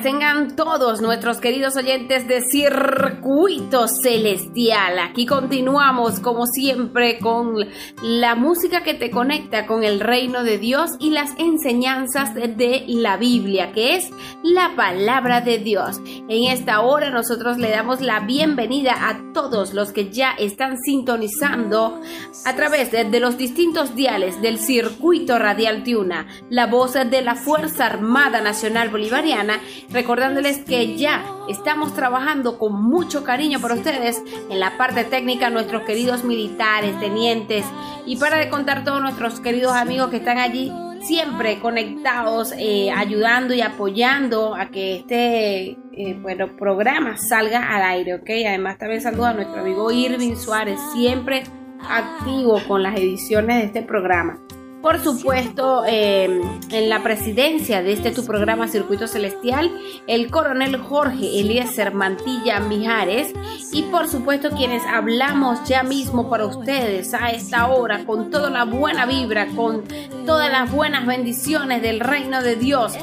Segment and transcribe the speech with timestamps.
[0.00, 4.98] Tengan todos nuestros queridos oyentes de Circuito Celestial.
[4.98, 7.68] Aquí continuamos, como siempre, con
[8.02, 13.16] la música que te conecta con el reino de Dios y las enseñanzas de la
[13.16, 14.10] Biblia, que es
[14.42, 16.00] la palabra de Dios.
[16.06, 22.00] En esta hora nosotros le damos la bienvenida a todos los que ya están sintonizando
[22.44, 27.86] a través de, los distintos diales del Circuito Radial Tiuna, la voz de la Fuerza
[27.86, 29.60] Armada Nacional Bolivariana,
[29.90, 35.82] recordándoles que ya estamos trabajando con mucho cariño por ustedes en la parte técnica, nuestros
[35.82, 37.64] queridos militares, tenientes,
[38.06, 40.72] y para de contar todos nuestros queridos amigos que están allí
[41.02, 48.14] siempre conectados, eh, ayudando y apoyando a que este eh, bueno, programa salga al aire,
[48.14, 48.30] ¿ok?
[48.46, 51.42] Además también saludo a nuestro amigo Irving Suárez, siempre
[51.88, 54.38] activo con las ediciones de este programa.
[54.82, 59.70] Por supuesto, em, en la presidencia de este tu programa Circuito Celestial,
[60.08, 63.32] el coronel Jorge Eliezer Mantilla Mijares
[63.72, 68.64] y por supuesto quienes hablamos ya mismo para ustedes a esta hora con toda la
[68.64, 69.84] buena vibra, con
[70.26, 72.98] todas las buenas bendiciones del reino de Dios.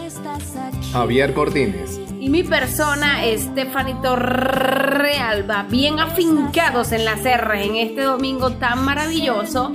[0.91, 2.08] Javier Cortines.
[2.19, 9.71] Y mi persona, Estefanito Realba, bien afincados en las R en este domingo tan maravilloso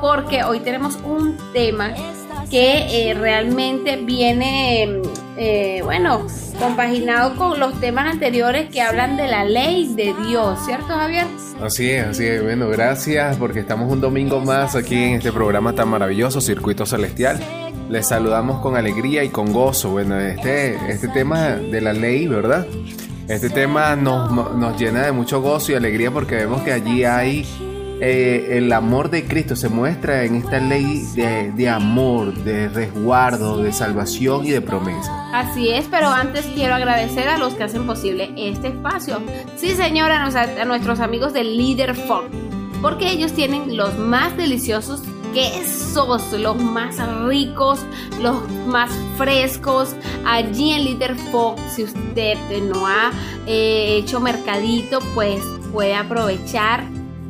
[0.00, 1.92] porque hoy tenemos un tema
[2.50, 5.02] que eh, realmente viene,
[5.36, 6.26] eh, bueno,
[6.58, 11.26] compaginado con los temas anteriores que hablan de la ley de Dios, ¿cierto Javier?
[11.60, 12.42] Así es, así es.
[12.42, 17.38] Bueno, gracias porque estamos un domingo más aquí en este programa tan maravilloso, Circuito Celestial.
[17.92, 19.90] Les saludamos con alegría y con gozo.
[19.90, 22.66] Bueno, este, este tema de la ley, ¿verdad?
[23.28, 27.46] Este tema nos, nos llena de mucho gozo y alegría porque vemos que allí hay
[28.00, 33.74] eh, el amor de Cristo se muestra en esta ley de, amor, de resguardo, de
[33.74, 35.28] salvación y de promesa.
[35.38, 39.20] Así es, pero antes quiero agradecer a los que hacen posible este espacio.
[39.56, 42.24] Sí, señora, a, nuestros amigos de Leader Fog,
[42.80, 45.02] porque ellos tienen los más deliciosos
[45.32, 46.96] quesos, los más
[47.26, 47.80] ricos,
[48.20, 49.94] los más frescos.
[50.24, 53.10] Allí en Leader Fog, si usted no ha
[53.46, 55.42] eh, hecho mercadito, pues
[55.72, 56.84] puede aprovechar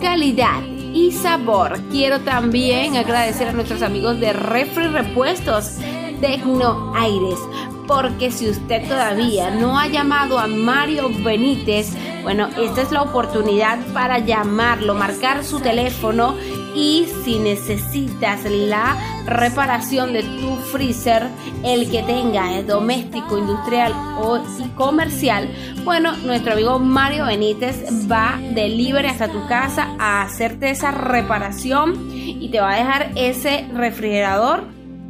[0.00, 1.78] Calidad y sabor.
[1.90, 5.76] Quiero también agradecer a nuestros amigos de Refri Repuestos
[6.20, 7.38] Tecno Aires
[7.86, 11.92] porque si usted todavía no ha llamado a Mario Benítez,
[12.22, 16.34] bueno, esta es la oportunidad para llamarlo, marcar su teléfono
[16.76, 21.22] y si necesitas la reparación de tu freezer,
[21.64, 24.40] el que tenga es doméstico, industrial o
[24.74, 25.48] comercial,
[25.84, 32.10] bueno, nuestro amigo Mario Benítez va de libre hasta tu casa a hacerte esa reparación
[32.12, 34.64] y te va a dejar ese refrigerador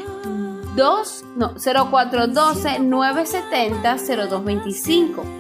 [0.77, 5.38] 2 no 0412 970 0225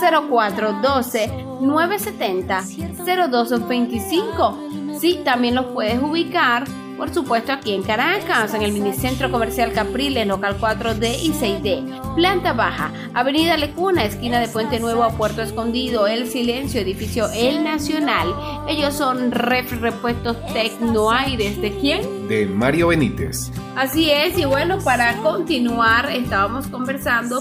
[0.00, 2.64] 0412 970
[3.06, 4.68] 0225
[5.00, 6.64] Sí, también los puedes ubicar
[6.98, 12.16] por supuesto aquí en Caracas, en el Minicentro Comercial Capriles, local 4D y 6D.
[12.16, 17.62] Planta baja, Avenida Lecuna, esquina de Puente Nuevo a Puerto Escondido, El Silencio, edificio El
[17.62, 18.34] Nacional.
[18.68, 21.62] Ellos son ref repuestos Tecnoaires.
[21.62, 22.26] ¿De quién?
[22.26, 23.52] De Mario Benítez.
[23.76, 27.38] Así es, y bueno, para continuar, estábamos conversando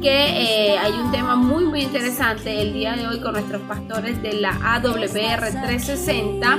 [0.00, 4.22] que eh, hay un tema muy muy interesante el día de hoy con nuestros pastores
[4.22, 6.58] de la AWR 360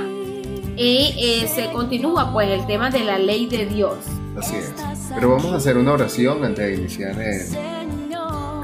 [0.76, 3.96] y eh, se continúa pues el tema de la ley de Dios.
[4.36, 4.72] Así es.
[5.14, 7.40] Pero vamos a hacer una oración antes de iniciar el,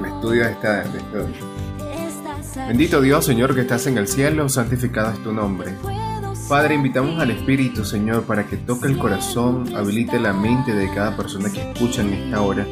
[0.06, 1.00] estudio de esta, de
[2.68, 5.72] Bendito Dios, Señor, que estás en el cielo, santificado es tu nombre.
[6.48, 11.16] Padre, invitamos al Espíritu, Señor, para que toque el corazón, habilite la mente de cada
[11.16, 12.66] persona que escucha en esta hora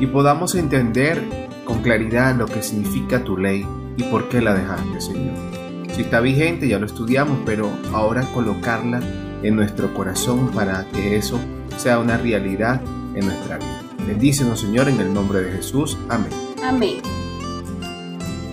[0.00, 1.22] y podamos entender
[1.64, 3.66] con claridad lo que significa tu ley
[3.96, 5.34] y por qué la dejaste, Señor.
[5.92, 9.00] Si está vigente, ya lo estudiamos, pero ahora colocarla
[9.42, 11.38] en nuestro corazón para que eso
[11.76, 12.80] sea una realidad
[13.14, 13.82] en nuestra vida.
[14.06, 15.98] Bendícenos, Señor, en el nombre de Jesús.
[16.08, 16.30] Amén.
[16.64, 17.02] Amén.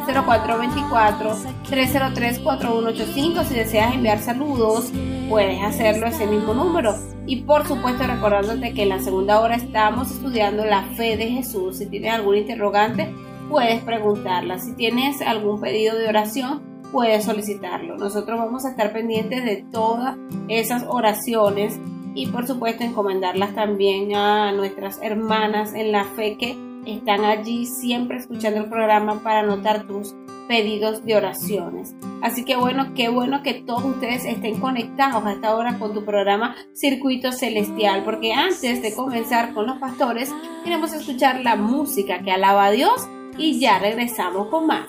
[1.69, 3.45] 0424-303-4185.
[3.45, 4.91] Si deseas enviar saludos,
[5.29, 6.95] puedes hacerlo ese mismo número.
[7.27, 11.77] Y por supuesto recordándote que en la segunda hora estamos estudiando la fe de Jesús.
[11.77, 13.13] Si tienes algún interrogante,
[13.49, 14.57] puedes preguntarla.
[14.59, 17.97] Si tienes algún pedido de oración, puedes solicitarlo.
[17.97, 20.15] Nosotros vamos a estar pendientes de todas
[20.47, 21.77] esas oraciones
[22.13, 28.15] y por supuesto encomendarlas también a nuestras hermanas en la fe que están allí siempre
[28.15, 30.15] escuchando el programa para anotar tus
[30.47, 31.93] pedidos de oraciones.
[32.21, 36.05] Así que bueno, qué bueno que todos ustedes estén conectados a esta hora con tu
[36.05, 40.33] programa Circuito Celestial, porque antes de comenzar con los pastores,
[40.63, 43.05] queremos escuchar la música que alaba a Dios
[43.37, 44.87] y ya regresamos con más.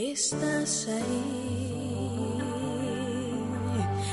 [0.00, 2.38] Estás ahí,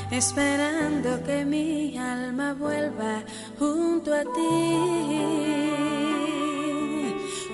[0.10, 3.24] esperando que mi alma vuelva
[3.60, 4.74] junto a ti,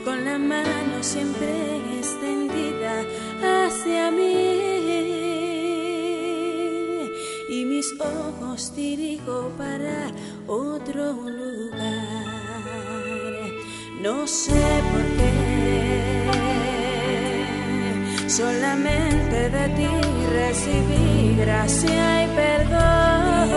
[0.05, 3.03] con la mano siempre extendida
[3.43, 4.61] hacia mí.
[7.49, 10.09] Y mis ojos dirijo para
[10.47, 11.81] otro lugar.
[14.01, 16.40] No sé por qué
[18.31, 19.89] Solamente de ti
[20.31, 23.49] recibí gracia y perdón.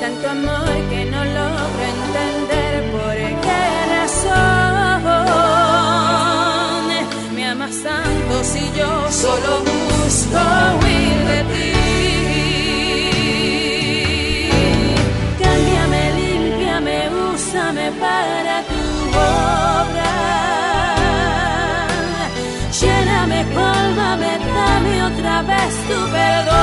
[0.00, 4.38] Tanto amor que no logro entender por qué razón
[7.34, 10.40] me amas tanto si yo solo busco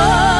[0.05, 0.34] perdón.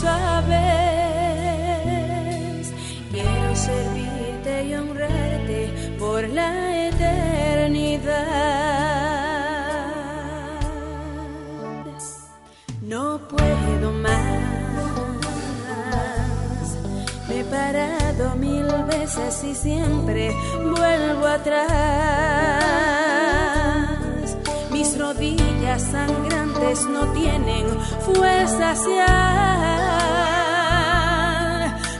[0.00, 0.58] Sabes.
[3.10, 5.60] Quiero servirte y honrarte
[5.98, 8.28] por la eternidad.
[12.82, 14.16] No puedo más.
[17.28, 22.97] Me he parado mil veces y siempre vuelvo atrás.
[25.68, 27.66] Rodillas sangrantes no tienen
[28.00, 29.06] fuerza hacia.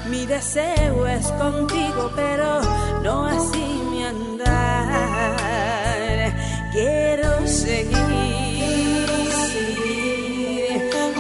[0.09, 2.63] Mi deseo es contigo, pero
[3.03, 5.37] no así mi andar.
[6.73, 7.99] Quiero seguir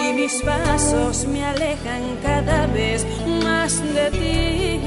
[0.02, 3.06] y mis pasos me alejan cada vez
[3.44, 4.80] más de ti.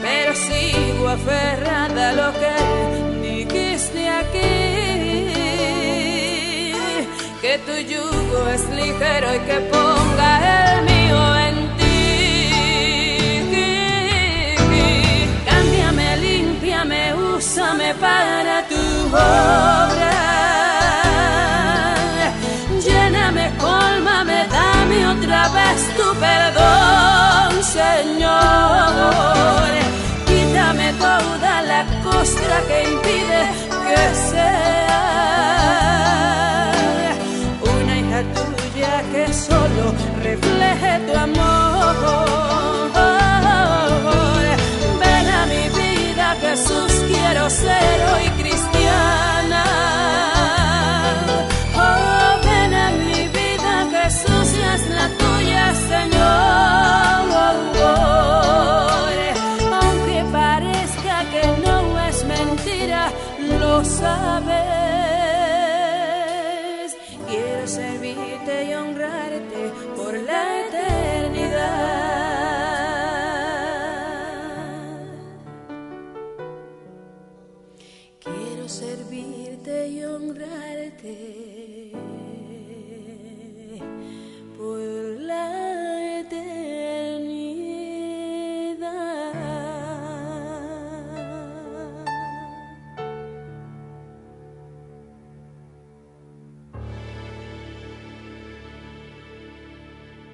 [0.00, 2.54] Pero sigo aferrada a lo que
[3.28, 4.67] dijiste aquí.
[7.48, 10.30] Que tu yugo es ligero y que ponga
[10.64, 11.96] el mío en ti.
[15.46, 20.12] Cámbiame, límpiame, úsame para tu obra.
[22.86, 28.92] Lléname, colmame, dame otra vez tu perdón, Señor.
[30.26, 33.40] Quítame toda la costra que impide
[33.86, 34.87] que sea
[39.38, 42.87] solo refleje tu amor.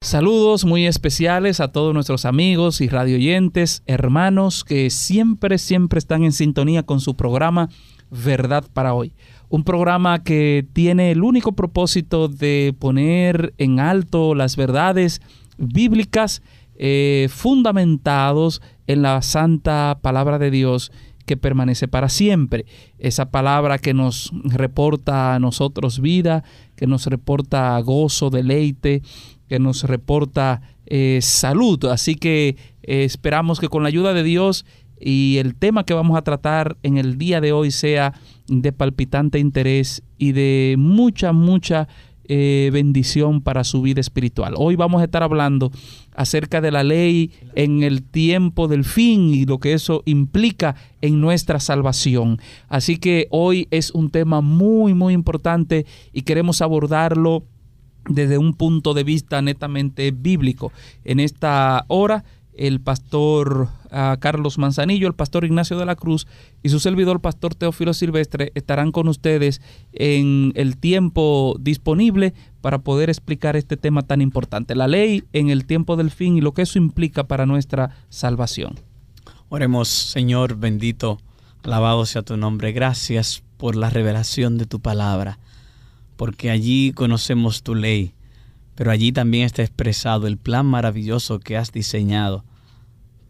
[0.05, 6.33] Saludos muy especiales a todos nuestros amigos y radioyentes, hermanos que siempre, siempre están en
[6.33, 7.71] sintonía con su programa
[8.11, 9.15] Verdad para hoy.
[9.49, 15.23] Un programa que tiene el único propósito de poner en alto las verdades
[15.57, 16.43] bíblicas
[16.77, 20.93] eh, fundamentados en la santa palabra de Dios
[21.25, 22.67] que permanece para siempre.
[22.99, 26.45] Esa palabra que nos reporta a nosotros vida,
[26.77, 29.01] que nos reporta gozo, deleite,
[29.55, 31.85] que nos reporta eh, salud.
[31.85, 34.67] Así que eh, esperamos que con la ayuda de Dios
[34.99, 38.15] y el tema que vamos a tratar en el día de hoy sea
[38.49, 41.87] de palpitante interés y de mucha, mucha
[42.25, 44.55] eh, bendición para su vida espiritual.
[44.57, 45.71] Hoy vamos a estar hablando
[46.17, 51.21] acerca de la ley en el tiempo del fin y lo que eso implica en
[51.21, 52.41] nuestra salvación.
[52.69, 57.45] Así que hoy es un tema muy, muy importante y queremos abordarlo
[58.09, 60.73] desde un punto de vista netamente bíblico.
[61.05, 62.25] En esta hora,
[62.57, 66.27] el pastor uh, Carlos Manzanillo, el pastor Ignacio de la Cruz
[66.63, 69.61] y su servidor, pastor Teófilo Silvestre, estarán con ustedes
[69.93, 75.67] en el tiempo disponible para poder explicar este tema tan importante, la ley en el
[75.67, 78.75] tiempo del fin y lo que eso implica para nuestra salvación.
[79.49, 81.19] Oremos, Señor bendito,
[81.63, 82.73] alabado sea tu nombre.
[82.73, 85.39] Gracias por la revelación de tu palabra,
[86.17, 88.13] porque allí conocemos tu ley,
[88.75, 92.45] pero allí también está expresado el plan maravilloso que has diseñado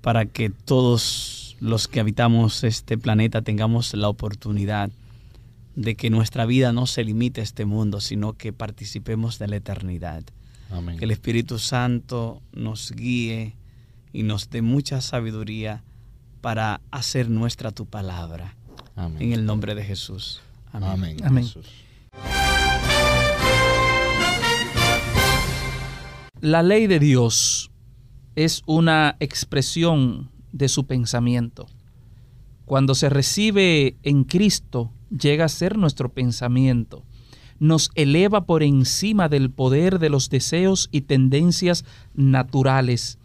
[0.01, 4.91] para que todos los que habitamos este planeta tengamos la oportunidad
[5.77, 9.57] de que nuestra vida no se limite a este mundo, sino que participemos de la
[9.57, 10.23] eternidad.
[10.71, 10.99] Amén.
[10.99, 13.55] Que el Espíritu Santo nos guíe
[14.13, 15.83] y nos dé mucha sabiduría
[16.41, 18.55] para hacer nuestra tu palabra.
[18.95, 19.23] Amén.
[19.23, 20.41] En el nombre de Jesús.
[20.73, 20.91] Amén.
[20.91, 21.17] Amén.
[21.25, 21.45] Amén.
[21.45, 21.84] Jesús.
[26.45, 27.71] La ley de Dios
[28.37, 31.69] es una expresión de su pensamiento.
[32.67, 37.03] Cuando se recibe en Cristo, llega a ser nuestro pensamiento.
[37.59, 43.19] Nos eleva por encima del poder de los deseos y tendencias naturales,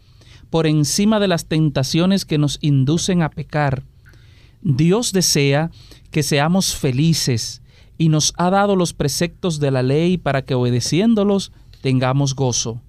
[0.48, 3.84] por encima de las tentaciones que nos inducen a pecar.
[4.62, 5.70] Dios desea
[6.10, 7.59] que seamos felices
[8.00, 12.80] y nos ha dado los preceptos de la ley para que obedeciéndolos tengamos gozo.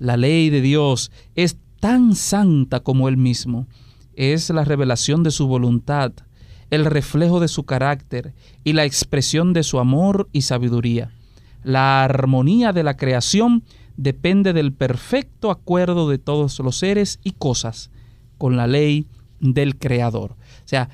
[0.00, 3.68] La ley de Dios es tan santa como Él mismo.
[4.16, 6.10] Es la revelación de su voluntad,
[6.70, 11.12] el reflejo de su carácter y la expresión de su amor y sabiduría.
[11.62, 13.62] La armonía de la creación
[13.96, 17.92] depende del perfecto acuerdo de todos los seres y cosas
[18.38, 19.06] con la ley
[19.38, 20.32] del Creador.
[20.32, 20.88] O sea,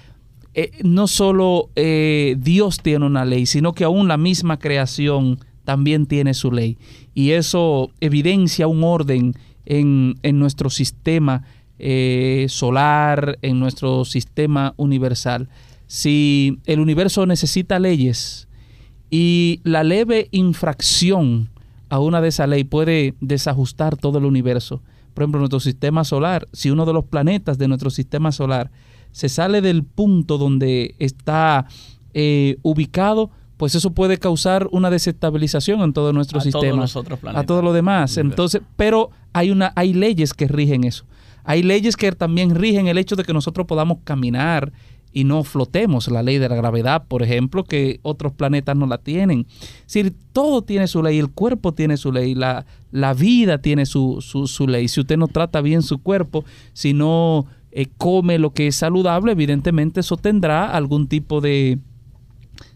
[0.57, 6.07] eh, no solo eh, Dios tiene una ley, sino que aún la misma creación también
[6.07, 6.79] tiene su ley.
[7.13, 9.35] Y eso evidencia un orden
[9.67, 11.43] en, nuestro sistema
[11.81, 15.49] eh, solar, en nuestro sistema universal.
[15.89, 18.47] Si el universo necesita leyes
[19.11, 21.51] y la leve infracción
[21.89, 24.83] a una de esas leyes puede desajustar todo el universo,
[25.15, 28.71] por ejemplo, nuestro sistema solar, si uno de los planetas de nuestro sistema solar
[29.15, 31.67] se sale del punto donde está
[32.15, 36.85] eh, ubicado, pues eso puede causar una desestabilización en todo nuestro sistema.
[37.27, 38.17] a todo lo demás.
[38.17, 41.05] Entonces, pero hay una, hay leyes que rigen eso.
[41.45, 44.73] Hay leyes que también rigen el hecho de que nosotros podamos caminar
[45.13, 46.09] y no flotemos.
[46.09, 49.47] La ley de la gravedad, por ejemplo, que otros planetas no la tienen.
[49.87, 53.87] Es decir, todo tiene su ley, el cuerpo tiene su ley, la, la vida tiene
[53.87, 54.89] su, su, su ley.
[54.89, 59.33] Si usted no trata bien su cuerpo, si no eh, come lo que es saludable,
[59.33, 61.81] evidentemente eso tendrá algún tipo de,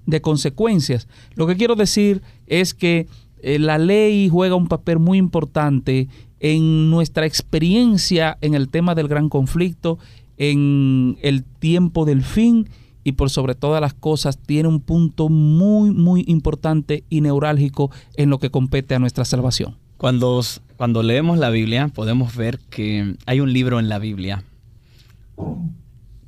[0.06, 1.06] de consecuencias.
[1.36, 3.06] Lo que quiero decir es que
[3.40, 6.08] eh, la ley juega un papel muy importante
[6.40, 10.00] en nuestra experiencia en el tema del gran conflicto,
[10.36, 12.68] en el tiempo del fin
[13.04, 18.30] y por sobre todas las cosas tiene un punto muy, muy importante y neurálgico en
[18.30, 19.76] lo que compete a nuestra salvación.
[19.96, 20.42] Cuando,
[20.76, 24.42] cuando leemos la Biblia podemos ver que hay un libro en la Biblia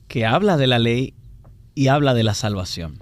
[0.08, 1.14] que habla de la ley
[1.74, 2.98] y habla de la salvación.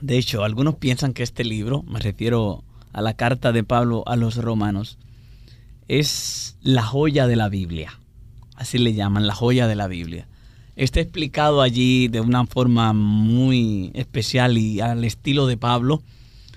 [0.00, 4.16] De hecho, algunos piensan que este libro, me refiero a la carta de Pablo a
[4.16, 4.98] los romanos,
[5.88, 7.98] es la joya de la Biblia.
[8.56, 10.28] Así le llaman, la joya de la Biblia.
[10.76, 16.02] Está explicado allí de una forma muy especial y al estilo de Pablo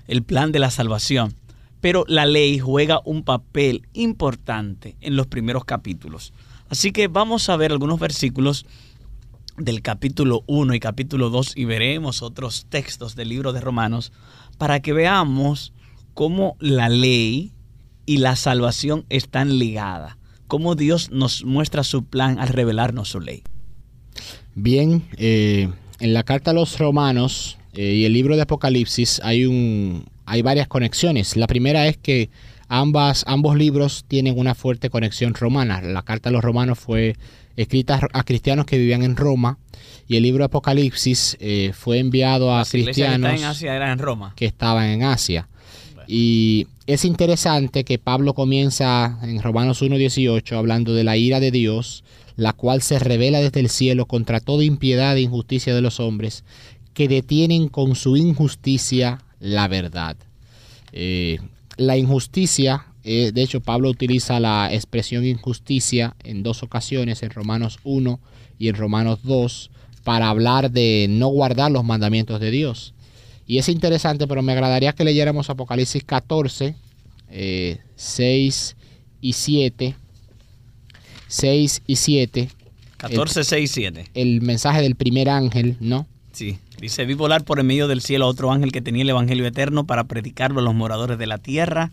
[0.07, 1.35] el plan de la salvación.
[1.81, 6.33] Pero la ley juega un papel importante en los primeros capítulos.
[6.69, 8.65] Así que vamos a ver algunos versículos
[9.57, 14.11] del capítulo 1 y capítulo 2 y veremos otros textos del libro de Romanos
[14.57, 15.73] para que veamos
[16.13, 17.51] cómo la ley
[18.05, 23.43] y la salvación están ligadas, cómo Dios nos muestra su plan al revelarnos su ley.
[24.55, 29.45] Bien, eh, en la carta a los romanos eh, y el libro de Apocalipsis hay,
[29.45, 31.35] un, hay varias conexiones.
[31.35, 32.29] La primera es que
[32.67, 35.81] Ambas, ambos libros tienen una fuerte conexión romana.
[35.81, 37.15] La carta a los romanos fue
[37.55, 39.57] escrita a cristianos que vivían en Roma
[40.07, 44.33] y el libro de Apocalipsis eh, fue enviado a cristianos que en Asia en Roma.
[44.35, 45.47] que estaban en Asia.
[46.07, 52.03] Y es interesante que Pablo comienza en Romanos 1.18 hablando de la ira de Dios,
[52.35, 56.43] la cual se revela desde el cielo contra toda impiedad e injusticia de los hombres,
[56.93, 60.15] que detienen con su injusticia la verdad.
[60.91, 61.39] Eh,
[61.77, 67.79] la injusticia, eh, de hecho Pablo utiliza la expresión injusticia en dos ocasiones, en Romanos
[67.83, 68.19] 1
[68.57, 69.71] y en Romanos 2,
[70.03, 72.93] para hablar de no guardar los mandamientos de Dios.
[73.47, 76.75] Y es interesante, pero me agradaría que leyéramos Apocalipsis 14,
[77.27, 78.85] 6 eh,
[79.21, 79.95] y 7.
[81.27, 82.49] 6 y 7.
[82.97, 84.09] 14, 6 y 7.
[84.13, 86.07] El mensaje del primer ángel, ¿no?
[86.31, 86.57] Sí.
[86.79, 89.45] Dice, vi volar por el medio del cielo a otro ángel que tenía el Evangelio
[89.45, 91.91] eterno para predicarlo a los moradores de la tierra,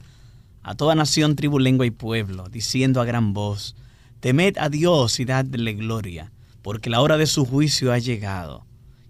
[0.62, 3.76] a toda nación, tribu, lengua y pueblo, diciendo a gran voz,
[4.20, 8.64] temed a Dios y dadle gloria, porque la hora de su juicio ha llegado,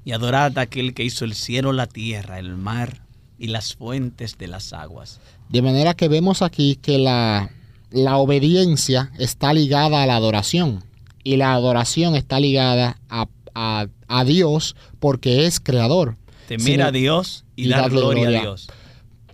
[0.04, 3.02] y adorad a aquel que hizo el cielo, la tierra, el mar
[3.38, 5.20] y las fuentes de las aguas.
[5.48, 7.50] De manera que vemos aquí que la,
[7.90, 10.84] la obediencia está ligada a la adoración,
[11.24, 13.86] y la adoración está ligada a a,
[14.24, 16.16] Dios porque es creador.
[16.46, 18.68] Temer a Dios y, dar gloria, a Dios.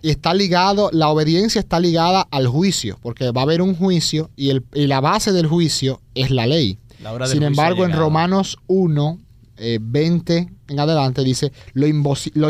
[0.01, 4.29] Y está ligado, la obediencia está ligada al juicio, porque va a haber un juicio
[4.35, 6.77] y, el, la base del juicio es la ley.
[7.25, 9.19] Sin embargo, en Romanos 1,
[9.81, 11.87] 20 eh, en adelante dice, lo,
[12.33, 12.49] lo,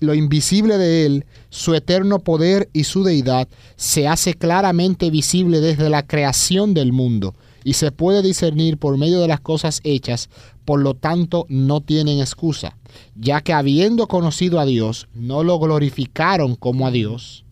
[0.00, 5.90] lo invisible de Él, su eterno poder y su deidad, se hace claramente visible desde
[5.90, 7.34] la creación del mundo
[7.68, 10.30] y se puede discernir por medio de las cosas hechas,
[10.64, 12.78] por lo tanto no tienen excusa,
[13.14, 17.44] ya que habiendo conocido a Dios, no lo glorificaron como a Dios,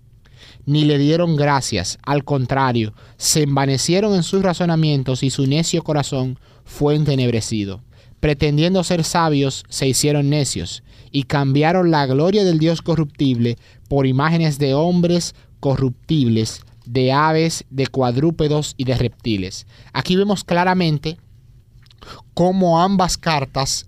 [0.65, 6.39] ni le dieron gracias, al contrario, se envanecieron en sus razonamientos y su necio corazón
[6.65, 7.83] fue entenebrecido.
[8.19, 14.59] Pretendiendo ser sabios, se hicieron necios y cambiaron la gloria del Dios corruptible por imágenes
[14.59, 19.66] de hombres corruptibles, de aves, de cuadrúpedos y de reptiles.
[19.92, 21.18] Aquí vemos claramente
[22.35, 23.87] cómo ambas cartas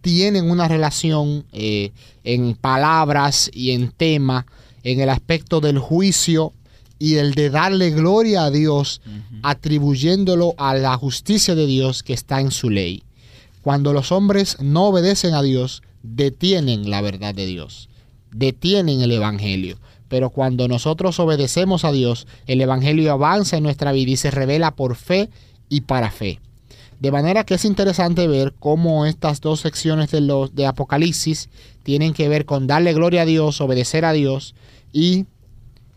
[0.00, 1.92] tienen una relación eh,
[2.24, 4.46] en palabras y en tema,
[4.82, 6.52] en el aspecto del juicio
[6.98, 9.00] y el de darle gloria a Dios,
[9.42, 13.04] atribuyéndolo a la justicia de Dios que está en su ley.
[13.62, 17.88] Cuando los hombres no obedecen a Dios, detienen la verdad de Dios,
[18.32, 19.78] detienen el Evangelio.
[20.08, 24.72] Pero cuando nosotros obedecemos a Dios, el Evangelio avanza en nuestra vida y se revela
[24.72, 25.28] por fe
[25.68, 26.40] y para fe.
[27.00, 31.48] De manera que es interesante ver cómo estas dos secciones de, los, de Apocalipsis
[31.84, 34.54] tienen que ver con darle gloria a Dios, obedecer a Dios
[34.92, 35.26] y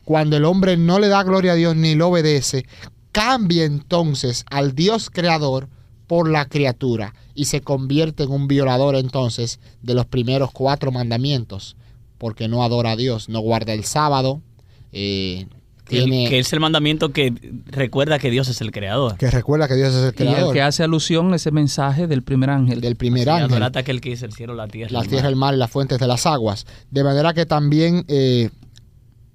[0.06, 2.66] cuando el hombre no le da gloria a Dios ni lo obedece,
[3.12, 5.70] cambia entonces al Dios creador
[6.06, 11.78] por la criatura y se convierte en un violador entonces de los primeros cuatro mandamientos,
[12.22, 14.44] porque no adora a Dios, no guarda el sábado,
[14.92, 15.48] eh,
[15.86, 17.34] que es el mandamiento que
[17.66, 19.18] recuerda que Dios es el creador.
[19.18, 20.40] Que recuerda que Dios es el creador.
[20.40, 22.80] Y el que hace alusión a ese mensaje del primer ángel.
[22.80, 23.50] Del primer ángel.
[23.84, 25.02] que el que el cielo, la tierra.
[25.02, 26.68] La tierra, el mar y las fuentes de las aguas.
[26.92, 28.52] De manera que también eh,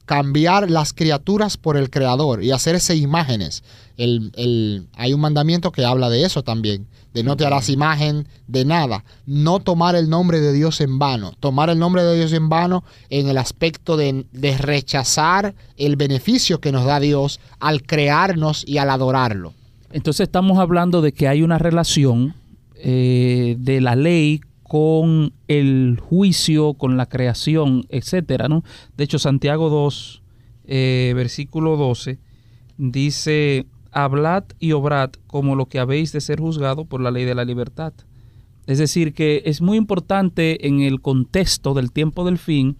[0.04, 3.64] cambiar las criaturas por el creador y hacerse imágenes.
[3.96, 8.66] El, hay un mandamiento que habla de eso también, de no te harás imagen de
[8.66, 12.50] nada, no tomar el nombre de Dios en vano, tomar el nombre de Dios en
[12.50, 14.26] vano en el aspecto de,
[14.58, 19.54] rechazar el beneficio que nos da Dios al crearnos y al adorarlo.
[19.92, 22.34] Entonces estamos hablando de que hay una relación
[22.74, 28.62] eh, de la ley con el juicio, con la creación, etcétera, ¿no?
[28.98, 30.22] De hecho, Santiago 2,
[30.66, 32.18] eh, versículo 12,
[32.76, 33.64] dice,
[33.96, 37.46] hablad y obrad como lo que habéis de ser juzgado por la ley de la
[37.46, 37.94] libertad.
[38.66, 42.76] Es decir, que es muy importante en el contexto del tiempo del fin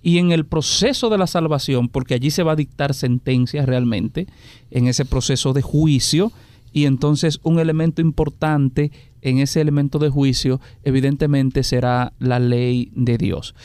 [0.00, 4.28] y en el proceso de la salvación, porque allí se va a dictar sentencia realmente,
[4.70, 6.30] en ese proceso de juicio,
[6.72, 13.18] y entonces un elemento importante en ese elemento de juicio evidentemente será la ley de
[13.18, 13.56] Dios.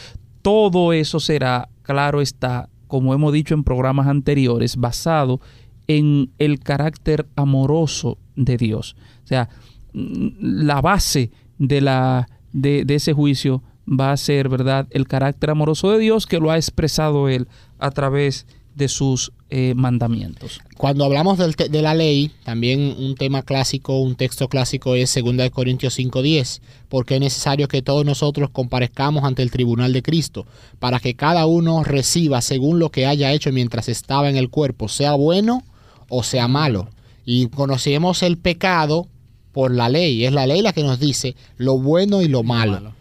[0.41, 7.27] Todo eso será, claro está, como hemos dicho en programas anteriores, basado en el carácter
[7.35, 8.95] amoroso de Dios.
[9.23, 9.49] O sea,
[9.93, 15.91] mm, la base de, la, de, ese juicio va a ser, ¿verdad?, el carácter amoroso
[15.91, 17.47] de Dios que lo ha expresado Él
[17.79, 20.59] a través de sus eh, mandamientos.
[20.77, 25.97] Cuando hablamos de la ley, también un tema clásico, un texto clásico es 2 Corintios
[25.97, 30.45] 5:10, porque es necesario que todos nosotros comparezcamos ante el tribunal de Cristo,
[30.79, 34.89] para que cada uno reciba según lo que haya hecho mientras estaba en el cuerpo,
[34.89, 35.63] sea bueno
[36.09, 36.89] o sea malo.
[37.25, 39.07] Y conocemos el pecado
[39.51, 42.93] por la ley, es la ley la que nos dice lo bueno y lo malo.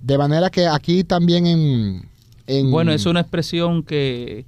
[0.00, 2.70] De manera que aquí también en...
[2.70, 4.44] Bueno, es una expresión que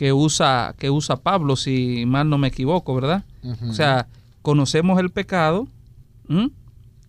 [0.00, 3.22] que usa, que usa Pablo, si mal no me equivoco, ¿verdad?
[3.68, 4.06] O sea,
[4.40, 5.68] conocemos el pecado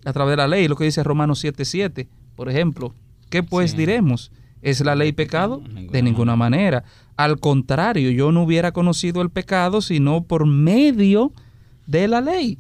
[0.04, 2.94] a través de la ley, lo que dice Romanos 7:7, por ejemplo.
[3.30, 4.34] ¿Qué pues diremos?
[4.62, 5.64] ¿Es la ley pecado?
[5.90, 6.84] de ninguna manera.
[7.24, 11.32] Al contrario, yo no hubiera conocido el pecado sino por medio
[11.86, 12.58] de la ley.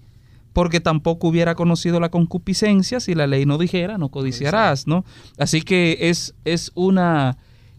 [0.54, 5.04] Porque tampoco hubiera conocido la concupiscencia si la ley no dijera, no codiciarás, ¿no?
[5.39, 7.38] Así que es, es una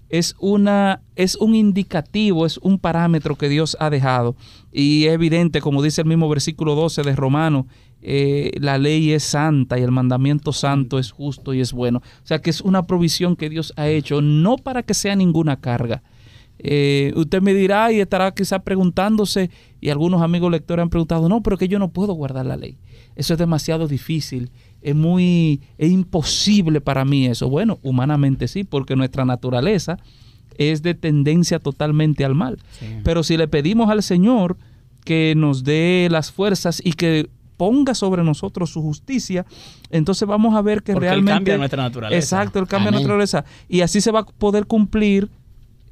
[0.09, 4.35] es, una, es un indicativo, es un parámetro que Dios ha dejado.
[4.73, 7.67] Y es evidente, como dice el mismo versículo 12 de Romano,
[8.03, 11.99] eh, la ley es santa y el mandamiento santo es justo y es bueno.
[11.99, 15.61] O sea que es una provisión que Dios ha hecho, no para que sea ninguna
[15.61, 16.03] carga.
[16.63, 21.43] Eh, usted me dirá y estará quizá preguntándose, y algunos amigos lectores han preguntado, no,
[21.43, 22.79] pero que yo no puedo guardar la ley.
[23.17, 24.51] Eso es demasiado difícil
[24.83, 27.49] es muy, es imposible para mí eso.
[27.49, 29.99] Bueno, humanamente sí, porque nuestra naturaleza
[30.59, 32.59] es de tendencia totalmente al mal.
[33.05, 34.57] Pero si le pedimos al Señor
[35.05, 39.47] que nos dé las fuerzas y que ponga sobre nosotros su justicia,
[39.91, 41.31] entonces vamos a ver que realmente...
[41.31, 42.19] Él cambia nuestra naturaleza.
[42.19, 43.45] Exacto, Él cambia nuestra naturaleza.
[43.69, 45.31] Y así se va a poder cumplir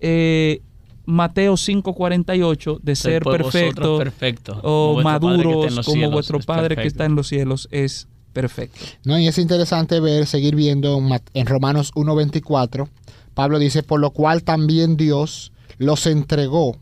[0.01, 0.61] eh,
[1.07, 7.69] Mateo 5:48 de ser perfectos o maduros como vuestro Padre que está en los cielos
[7.71, 8.81] es Perfecto.
[9.05, 11.01] No, y es interesante ver, seguir viendo
[11.35, 12.89] en Romanos 1.24,
[13.35, 16.77] Pablo dice, por lo cual también Dios los entregó,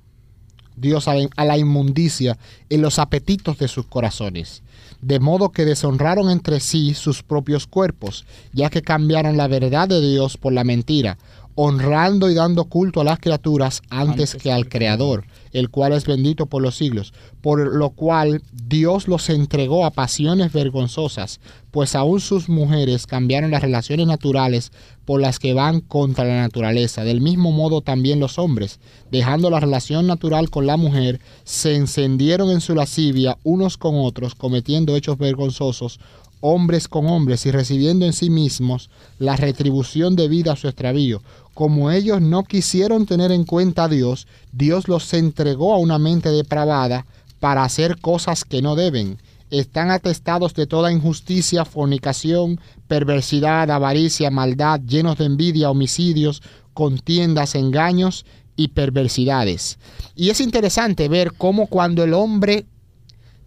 [0.76, 4.62] Dios a la, inmundicia, en los apetitos de sus corazones,
[5.00, 10.00] de modo que deshonraron entre sí sus propios cuerpos, ya que cambiaron la verdad de
[10.00, 11.16] Dios por la mentira,
[11.60, 16.46] honrando y dando culto a las criaturas antes, que al Creador, el cual es bendito
[16.46, 21.40] por los siglos, por lo cual Dios los entregó a pasiones vergonzosas,
[21.72, 24.70] pues aún sus mujeres cambiaron las relaciones naturales
[25.04, 27.02] por las que van contra la naturaleza.
[27.02, 28.78] Del mismo modo también los hombres,
[29.10, 34.36] dejando la relación natural con la mujer, se encendieron en su lascivia unos con otros,
[34.36, 35.98] cometiendo hechos vergonzosos
[36.40, 41.22] hombres con hombres y recibiendo en sí mismos la retribución debida a su extravío,
[41.58, 46.30] como ellos no quisieron tener en cuenta a Dios, Dios los entregó a una mente
[46.30, 47.04] depravada
[47.40, 49.18] para hacer cosas que no deben.
[49.50, 56.42] Están atestados de toda injusticia, fornicación, perversidad, avaricia, maldad, llenos de envidia, homicidios,
[56.74, 59.80] contiendas, engaños y perversidades.
[60.14, 62.66] Y es interesante ver cómo cuando el hombre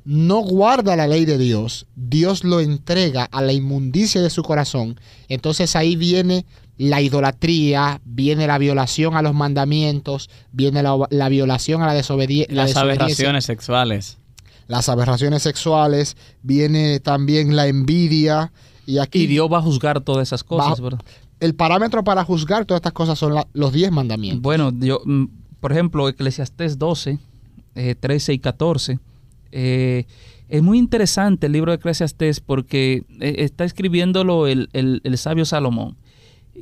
[0.03, 4.99] no guarda la ley de Dios, Dios lo entrega a la inmundicia de su corazón.
[5.29, 6.45] Entonces ahí viene
[6.81, 12.55] la idolatría, viene la violación a los mandamientos, viene la, violación a la, desobediencia.
[12.55, 14.17] Las aberraciones sexuales.
[14.67, 18.51] Las aberraciones sexuales, viene también la envidia.
[18.87, 21.01] Y, aquí, Dios va a juzgar todas esas cosas, ¿verdad?
[21.39, 24.41] El parámetro para juzgar todas estas cosas son los diez mandamientos.
[24.41, 25.25] Bueno, yo, mm,
[25.59, 27.19] por ejemplo, Eclesiastés 12,
[27.99, 28.99] 13 eh, y 14
[29.51, 30.05] eh,
[30.49, 34.69] es muy interesante el libro de Eclesiastés porque eh, está escribiéndolo el,
[35.15, 35.95] sabio Salomón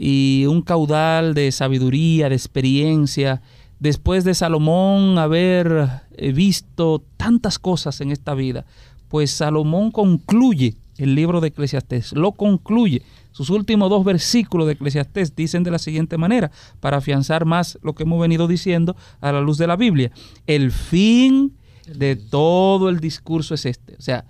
[0.02, 3.42] y un caudal de sabiduría, de experiencia.
[3.82, 8.66] Después de Salomón haber eh, visto tantas cosas en esta vida,
[9.10, 13.02] pues Salomón concluye el libro de Eclesiastés, lo concluye.
[13.34, 17.94] Sus últimos dos versículos de Eclesiastés dicen de la siguiente manera, para afianzar más lo
[17.94, 20.12] que hemos venido diciendo a la luz de la Biblia.
[20.48, 21.58] El fin
[21.94, 23.96] de todo el discurso es este.
[23.96, 24.24] O sea,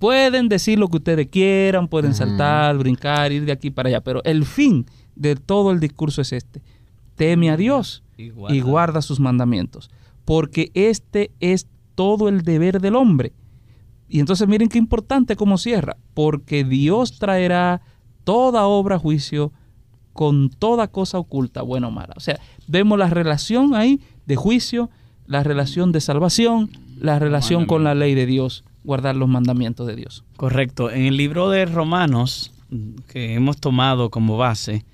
[0.00, 4.22] pueden decir lo que ustedes quieran, pueden saltar, brincar, ir de aquí para allá, pero
[4.24, 6.62] el fin de todo el discurso es este.
[7.16, 9.90] Teme a Dios y guarda, sus mandamientos,
[10.24, 13.32] porque este es todo el deber del hombre.
[14.08, 17.82] Y entonces miren qué importante cómo cierra, porque Dios traerá
[18.24, 19.52] toda obra a juicio
[20.12, 22.14] con toda cosa oculta, buena o mala.
[22.16, 24.90] O sea, vemos la relación ahí de juicio,
[25.26, 29.96] la relación de salvación, la relación con la ley de Dios, guardar los mandamientos de
[29.96, 30.24] Dios.
[30.36, 30.90] Correcto.
[30.90, 32.52] En el libro de Romanos,
[33.08, 34.84] que hemos tomado como base,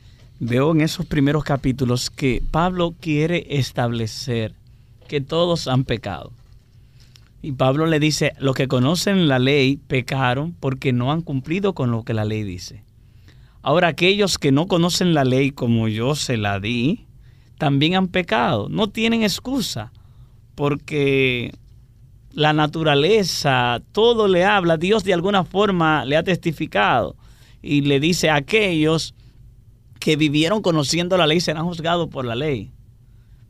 [0.41, 4.55] veo en esos primeros capítulos que Pablo quiere establecer
[5.07, 6.33] que todos han pecado.
[7.43, 11.91] Y Pablo le dice, los que conocen la ley pecaron porque no han cumplido con
[11.91, 12.83] lo que la ley dice.
[13.63, 17.07] Ahora aquellos que no conocen la ley como yo se la di,
[17.59, 18.69] también han pecado.
[18.71, 19.93] No tienen excusa
[20.55, 21.53] porque
[22.33, 27.17] la naturaleza, todo le habla, Dios de alguna forma le ha testificado
[27.63, 29.15] y le dice a aquellos
[30.01, 32.73] que vivieron conociendo la ley serán juzgados por la ley,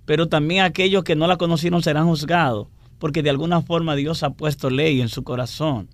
[0.04, 4.30] pero también aquellos que no la conocieron serán juzgados, porque de alguna forma Dios ha
[4.30, 5.88] puesto ley en su corazón.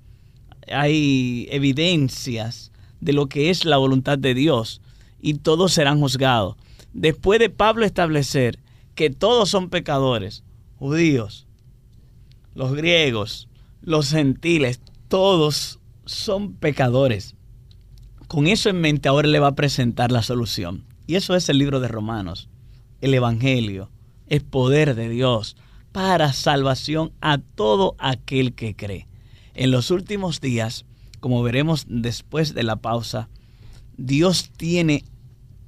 [0.69, 4.81] Hay evidencias de lo que es la voluntad de Dios
[5.21, 6.57] y todos serán juzgados.
[6.93, 8.59] Después de Pablo establecer
[8.95, 10.43] que todos son pecadores,
[10.79, 11.47] judíos,
[12.55, 13.49] los griegos,
[13.83, 17.37] los gentiles, todos son pecadores.
[18.37, 20.85] Con eso en mente ahora le va a presentar la solución.
[21.07, 22.51] Y eso es el libro de Romanos.
[23.01, 23.91] El Evangelio
[24.27, 25.57] es poder de Dios
[25.91, 29.07] para salvación a todo aquel que cree.
[29.55, 30.85] En los últimos días,
[31.21, 33.31] como veremos después de la pausa,
[33.97, 35.03] Dios tiene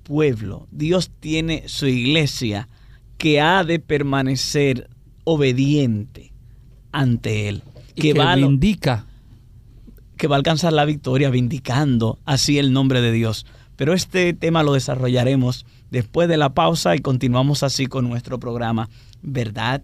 [0.02, 2.68] pueblo, Dios tiene su iglesia
[3.16, 4.90] que ha de permanecer
[5.24, 6.34] obediente
[6.92, 7.62] ante Él.
[7.94, 9.06] que, va vindica.
[10.18, 13.46] Que va a alcanzar la victoria vindicando así el nombre de Dios.
[13.76, 18.90] Pero este tema lo desarrollaremos después de la pausa y continuamos así con nuestro programa
[19.22, 19.82] Verdad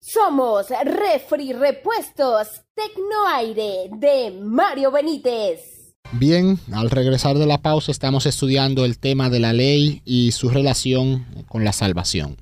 [0.00, 5.73] Somos Refri Repuestos Tecnoaire de Mario Benítez.
[6.16, 10.48] Bien, al regresar de la pausa estamos estudiando el tema de la ley y su
[10.48, 12.36] relación con la salvación.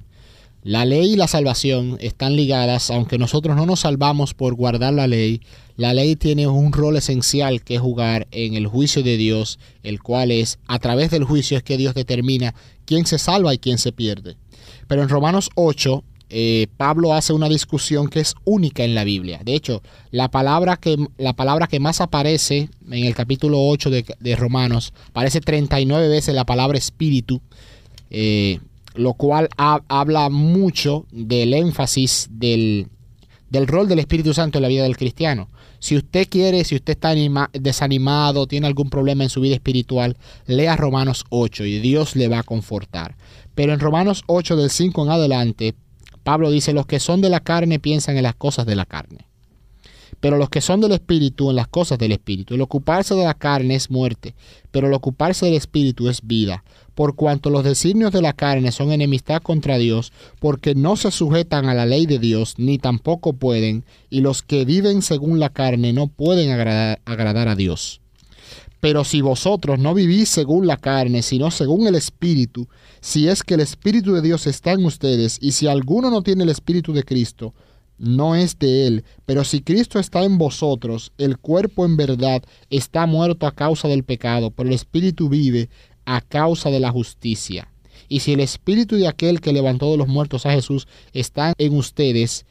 [0.62, 5.06] La ley y la salvación están ligadas, aunque nosotros no nos salvamos por guardar la
[5.06, 5.40] ley,
[5.76, 10.32] la ley tiene un rol esencial que jugar en el juicio de Dios, el cual
[10.32, 13.90] es, a través del juicio es que Dios determina quién se salva y quién se
[13.90, 14.36] pierde.
[14.86, 16.04] Pero en Romanos 8
[16.34, 19.42] eh, Pablo hace una discusión que es única en la Biblia.
[19.44, 24.36] De hecho, la palabra que, la palabra que más aparece en el capítulo 8 de,
[24.36, 27.42] Romanos, aparece 39 veces la palabra espíritu,
[28.08, 28.60] eh,
[28.94, 32.88] lo cual habla mucho del énfasis del,
[33.50, 35.50] del rol del Espíritu Santo en la vida del cristiano.
[35.80, 37.14] Si usted quiere, si usted está
[37.52, 40.16] desanimado, tiene algún problema en su vida espiritual,
[40.46, 43.16] lea Romanos 8 y Dios le va a confortar.
[43.54, 45.74] Pero en Romanos 8 del 5 en adelante,
[46.22, 49.26] Pablo dice, los que son de la carne piensan en las cosas de la carne,
[50.20, 52.54] pero los que son del espíritu en las cosas del espíritu.
[52.54, 54.34] El ocuparse de la carne es muerte,
[54.70, 56.62] pero el ocuparse del espíritu es vida,
[56.94, 61.66] por cuanto los designios de la carne son enemistad contra Dios, porque no se sujetan
[61.66, 65.92] a la ley de Dios, ni tampoco pueden, y los que viven según la carne
[65.92, 68.01] no pueden agradar, a Dios.
[68.82, 72.66] Pero si vosotros no vivís según la carne, sino según el Espíritu,
[73.00, 76.42] si es que el Espíritu de Dios está en ustedes, y si alguno no tiene
[76.42, 77.54] el Espíritu de Cristo,
[77.96, 79.04] no es de él.
[79.24, 84.02] Pero si Cristo está en vosotros, el cuerpo en verdad está muerto a causa del
[84.02, 85.70] pecado, pero el Espíritu vive
[86.04, 87.68] a causa de la justicia.
[88.08, 91.76] Y si el Espíritu de aquel que levantó de los muertos a Jesús está en
[91.76, 92.46] ustedes,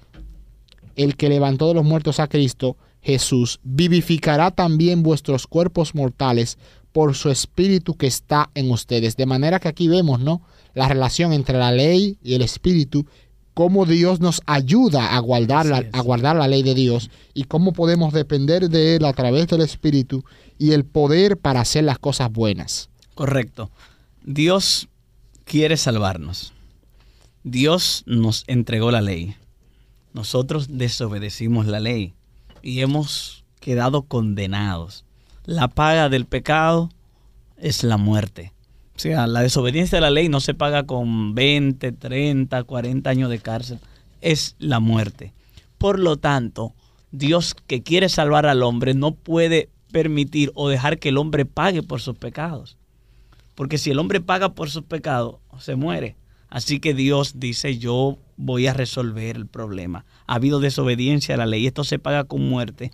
[0.96, 6.58] el que levantó de los muertos a Cristo, Jesús vivificará también vuestros cuerpos mortales
[6.92, 9.18] por su espíritu que está en ustedes.
[9.18, 10.42] De manera que aquí vemos, ¿no?
[10.74, 13.06] La relación entre la ley y el espíritu,
[13.54, 17.74] cómo Dios nos ayuda a guardar, la, a guardar la ley de Dios y cómo
[17.74, 20.24] podemos depender de Él a través del espíritu
[20.58, 22.90] y el poder para hacer las cosas buenas.
[23.16, 23.72] Correcto.
[24.24, 24.88] Dios
[25.44, 26.54] quiere salvarnos.
[27.44, 29.36] Dios nos entregó la ley.
[30.14, 32.14] Nosotros desobedecimos la ley
[32.64, 35.06] y hemos quedado condenados.
[35.46, 36.90] La paga del pecado
[37.58, 38.54] es la muerte.
[38.96, 43.30] O sea, la desobediencia a la ley no se paga con 20, 30, 40 años
[43.30, 43.80] de cárcel.
[44.22, 45.34] Es la muerte.
[45.78, 46.74] Por lo tanto,
[47.12, 51.84] Dios que quiere salvar al hombre no puede permitir o dejar que el hombre pague
[51.84, 52.78] por sus pecados.
[53.56, 56.16] Porque si el hombre paga por sus pecados, se muere.
[56.50, 60.04] Así que Dios dice, yo voy a resolver el problema.
[60.26, 62.92] Ha habido desobediencia a la ley, esto se paga con muerte.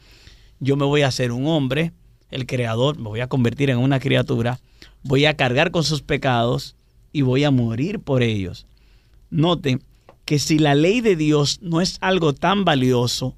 [0.60, 1.94] Yo me voy a hacer un hombre,
[2.30, 4.60] el creador, me voy a convertir en una criatura,
[5.04, 6.76] voy a cargar con sus pecados
[7.14, 8.68] y voy a morir por ellos.
[9.30, 9.82] Noten
[10.26, 13.34] que si la ley de Dios no es algo tan valioso,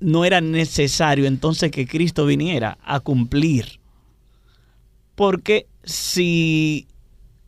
[0.00, 3.80] no era necesario entonces que Cristo viniera a cumplir.
[5.14, 6.88] Porque si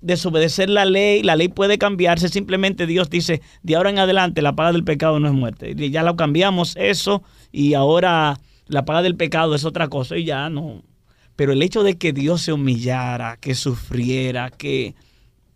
[0.07, 4.55] desobedecer la ley, la ley puede cambiarse, simplemente Dios dice, de ahora en adelante la
[4.55, 5.75] paga del pecado no es muerte.
[5.77, 8.39] Y ya lo cambiamos eso y ahora
[8.69, 10.83] la paga del pecado es otra cosa y ya no.
[11.35, 14.95] Pero el hecho de que Dios se humillara, que sufriera, que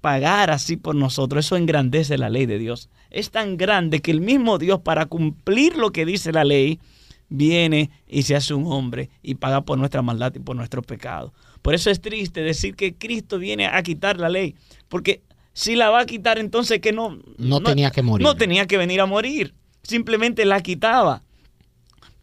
[0.01, 2.91] pagar así por nosotros, eso engrandece la ley de Dios.
[3.11, 6.81] Es tan grande que el mismo Dios, para cumplir lo que dice la ley,
[7.29, 11.33] viene y se hace un hombre y paga por nuestra maldad y por nuestro pecado.
[11.63, 14.55] Por eso es triste decir que Cristo viene a quitar la ley,
[14.89, 18.27] porque si la va a quitar, entonces que no, no, tenía que morir.
[18.27, 21.23] No tenía que venir a morir, simplemente la quitaba.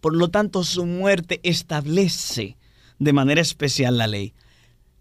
[0.01, 2.57] Por lo tanto, su muerte establece
[2.99, 4.33] de manera especial la ley.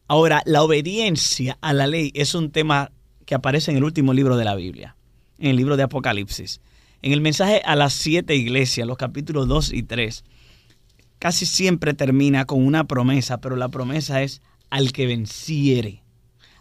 [0.09, 2.93] Ahora, la obediencia a la ley es un tema
[3.25, 4.97] que aparece en el último libro de la Biblia,
[5.39, 6.61] en el libro de Apocalipsis.
[7.03, 10.25] En el mensaje a las siete iglesias, los capítulos 2 y 3,
[11.19, 16.03] casi siempre termina con una promesa, pero la promesa es al que venciere.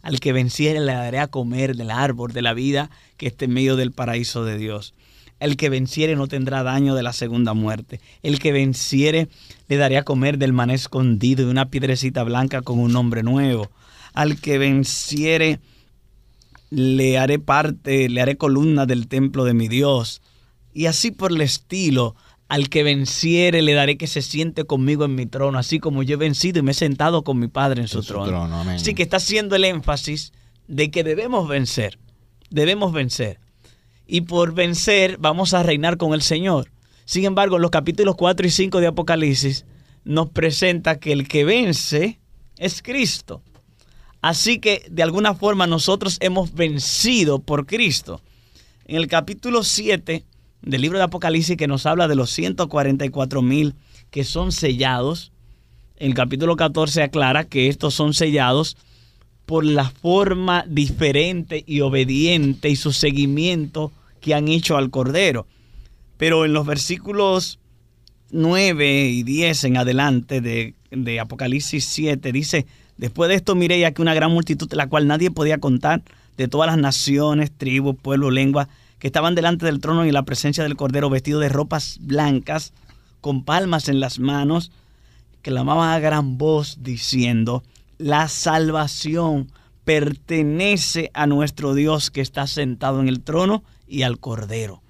[0.01, 3.53] Al que venciere le daré a comer del árbol de la vida que esté en
[3.53, 4.93] medio del paraíso de Dios.
[5.39, 7.99] El que venciere no tendrá daño de la segunda muerte.
[8.23, 9.27] El que venciere
[9.67, 13.69] le daré a comer del maná escondido y una piedrecita blanca con un nombre nuevo.
[14.13, 15.59] Al que venciere
[16.69, 20.21] le haré parte, le haré columna del templo de mi Dios.
[20.73, 22.15] Y así por el estilo,
[22.47, 26.13] al que venciere le daré que se siente conmigo en mi trono, así como yo
[26.13, 28.45] he vencido y me he sentado con mi Padre en su, trono.
[28.69, 30.31] Así que está haciendo el énfasis
[30.67, 31.97] de que debemos vencer,
[32.49, 33.39] debemos vencer.
[34.07, 36.71] Y por vencer vamos a reinar con el Señor.
[37.05, 39.65] Sin embargo, en los capítulos 4 y 5 de Apocalipsis
[40.03, 42.19] nos presenta que el que vence
[42.57, 43.41] es Cristo.
[44.21, 48.21] Así que de alguna forma nosotros hemos vencido por Cristo.
[48.85, 50.25] En el capítulo 7
[50.65, 53.75] del libro de Apocalipsis que nos habla de los 144 mil
[54.09, 55.31] que son sellados.
[55.97, 58.75] El capítulo 14 aclara que estos son sellados
[59.45, 65.45] por la forma diferente y obediente y su seguimiento que han hecho al Cordero.
[66.17, 67.59] Pero en los versículos
[68.31, 72.65] 9 y 10 en adelante de, de Apocalipsis 7 dice,
[72.97, 76.01] después de esto miré ya que una gran multitud, la cual nadie podía contar,
[76.37, 78.67] de todas las naciones, tribus, pueblos, lenguas,
[78.99, 82.73] que estaban delante del trono y en la presencia del Cordero vestidos de ropas blancas,
[83.21, 84.71] con palmas en las manos,
[85.41, 87.63] clamaban a gran voz diciendo,
[87.97, 89.51] la salvación
[89.83, 94.81] pertenece a nuestro Dios que está sentado en el trono y al Cordero.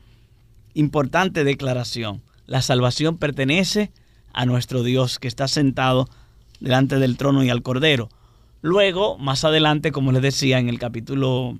[0.73, 2.21] Importante declaración.
[2.47, 3.91] La salvación pertenece
[4.33, 6.09] a nuestro Dios que está sentado
[6.59, 8.09] delante del trono y al Cordero.
[8.61, 11.57] Luego, más adelante, como les decía en el capítulo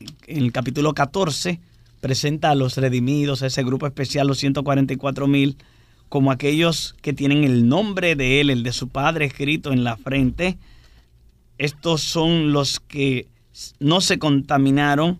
[0.00, 1.60] en el capítulo 14
[2.00, 5.56] presenta a los redimidos, a ese grupo especial, los 144 mil,
[6.08, 9.96] como aquellos que tienen el nombre de él, el de su padre escrito en la
[9.96, 10.58] frente.
[11.58, 13.26] Estos son los que
[13.78, 15.18] no se contaminaron,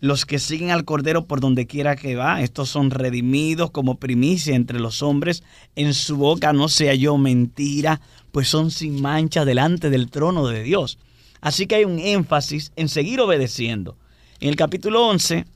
[0.00, 2.40] los que siguen al Cordero por donde quiera que va.
[2.42, 5.42] Estos son redimidos como primicia entre los hombres.
[5.74, 8.00] En su boca no se halló mentira,
[8.32, 10.98] pues son sin mancha delante del trono de Dios.
[11.46, 13.96] Así que hay un énfasis en seguir obedeciendo.
[14.40, 15.46] En el capítulo 11, en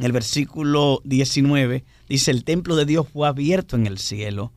[0.00, 4.52] el versículo 19, dice, el templo de Dios fue abierto en el cielo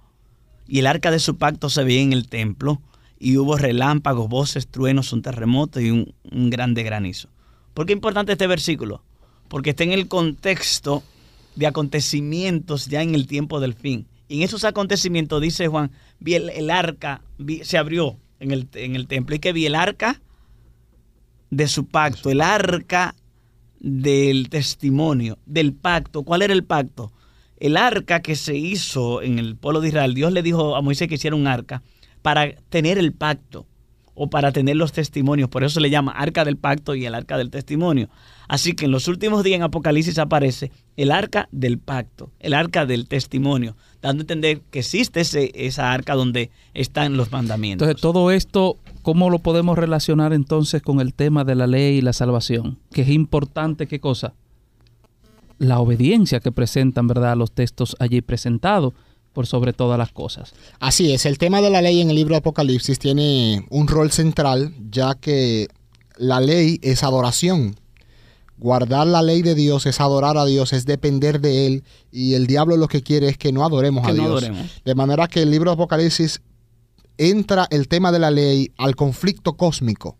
[0.68, 2.82] y el arca de su pacto se veía en el templo
[3.20, 7.30] y hubo relámpagos, voces, truenos, un terremoto y un, grande granizo.
[7.76, 9.04] ¿Por qué es importante este versículo?
[9.48, 11.04] Porque está en el contexto
[11.56, 14.08] de acontecimientos ya en el tiempo del fin.
[14.28, 17.22] Y en esos acontecimientos, dice Juan, vi el, arca,
[17.62, 20.20] se abrió en el, en el templo y que vi el arca
[21.52, 23.14] de su pacto, el arca
[23.80, 26.24] del testimonio, del pacto.
[26.24, 27.12] ¿Cuál era el pacto?
[27.58, 31.08] El arca que se hizo en el pueblo de Israel, Dios le dijo a Moisés
[31.08, 31.84] que hiciera un arca
[32.24, 33.68] para tener el pacto
[34.16, 35.50] o para tener los testimonios.
[35.50, 38.10] Por eso se le llama arca del pacto y el arca del testimonio.
[38.48, 42.86] Así que en los últimos días en Apocalipsis aparece el arca del pacto, el arca
[42.86, 47.88] del testimonio, dando a entender que existe ese, esa arca donde están los mandamientos.
[47.88, 52.02] Entonces todo esto ¿Cómo lo podemos relacionar entonces con el tema de la ley y
[52.02, 52.78] la salvación?
[52.92, 54.34] Que es importante, ¿qué cosa?
[55.58, 58.94] La obediencia que presentan, ¿verdad?, los textos allí presentados
[59.34, 60.54] por sobre todas las cosas.
[60.80, 64.12] Así es, el tema de la ley en el libro de Apocalipsis tiene un rol
[64.12, 65.68] central, ya que
[66.18, 67.76] la ley es adoración.
[68.58, 72.46] Guardar la ley de Dios es adorar a Dios, es depender de Él, y el
[72.46, 74.50] diablo lo que quiere es que no adoremos a Dios.
[74.86, 76.42] De manera que el libro de Apocalipsis
[77.18, 80.18] entra el tema de la ley al conflicto cósmico,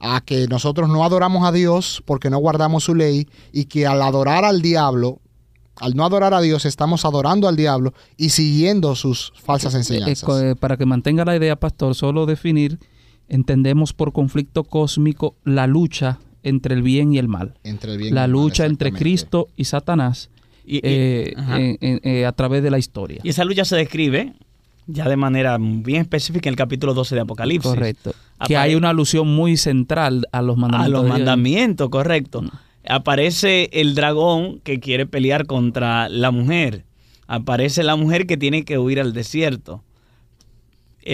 [0.00, 4.02] a que nosotros no adoramos a Dios porque no guardamos su ley y que al
[4.02, 5.20] adorar al diablo,
[5.80, 9.80] al no adorar a Dios, estamos adorando al diablo y siguiendo sus falsas eh, eh,
[9.80, 10.42] enseñanzas.
[10.42, 12.78] Eh, para que mantenga la idea, pastor, solo definir,
[13.28, 17.54] entendemos por conflicto cósmico la lucha entre el bien y el mal.
[17.64, 20.30] Entre el bien la y el lucha entre Cristo y Satanás
[20.66, 23.20] a través de la historia.
[23.22, 24.34] Y esa lucha se describe
[24.88, 27.70] ya de manera bien específica en el capítulo 12 de Apocalipsis.
[27.70, 28.14] Correcto.
[28.46, 31.00] que hay una alusión muy central a los mandamientos.
[31.00, 32.42] A los mandamientos, correcto.
[32.42, 32.48] Mm.
[32.88, 36.84] Aparece el dragón que quiere pelear contra la mujer.
[37.26, 39.82] Aparece la mujer que tiene que huir al desierto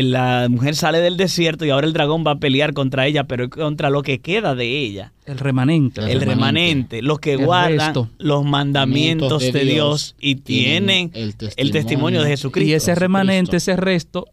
[0.02, 3.48] la mujer sale del desierto y ahora el dragón va a pelear contra ella, pero
[3.48, 5.12] contra lo que queda de ella.
[5.24, 6.00] El remanente.
[6.10, 7.02] El, remanente.
[7.02, 12.70] Los que guardan los mandamientos de, Dios, y tienen el testimonio, de Jesucristo.
[12.70, 14.26] Y ese remanente, ese resto,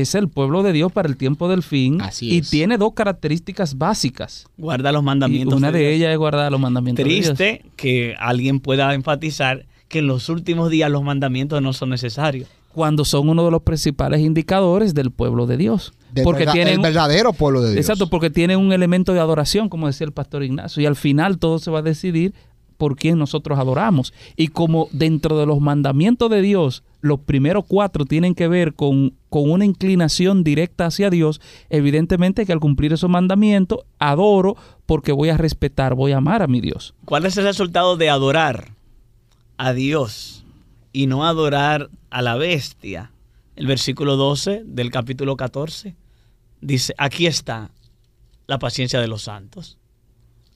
[0.00, 2.00] es el pueblo de Dios para el tiempo del fin.
[2.20, 4.46] y tiene dos características básicas.
[4.56, 5.58] Guarda los mandamientos.
[5.58, 7.72] una de, ellas es guardar los mandamientos Triste de Dios.
[7.76, 13.04] que alguien pueda enfatizar que en los últimos días los mandamientos no son necesarios cuando
[13.04, 15.92] son uno de los principales indicadores del pueblo de Dios.
[16.24, 17.80] porque tienen, el verdadero pueblo de Dios.
[17.80, 21.38] Exacto, porque tienen un elemento de adoración, como decía el pastor Ignacio, y al final
[21.38, 22.32] todo se va a decidir
[22.82, 24.12] por quién nosotros adoramos.
[24.34, 29.14] Y como dentro de los mandamientos de Dios, los primeros cuatro tienen que ver con,
[29.30, 35.28] con una inclinación directa hacia Dios, evidentemente que al cumplir esos mandamientos, adoro porque voy
[35.28, 36.92] a respetar, voy a amar a mi Dios.
[37.04, 38.72] ¿Cuál es el resultado de adorar
[39.58, 40.42] a Dios?
[40.92, 43.12] y no adorar a la bestia.
[43.56, 45.96] El versículo 12 del capítulo 14
[46.60, 47.70] dice, aquí está
[48.46, 49.78] la paciencia de los santos,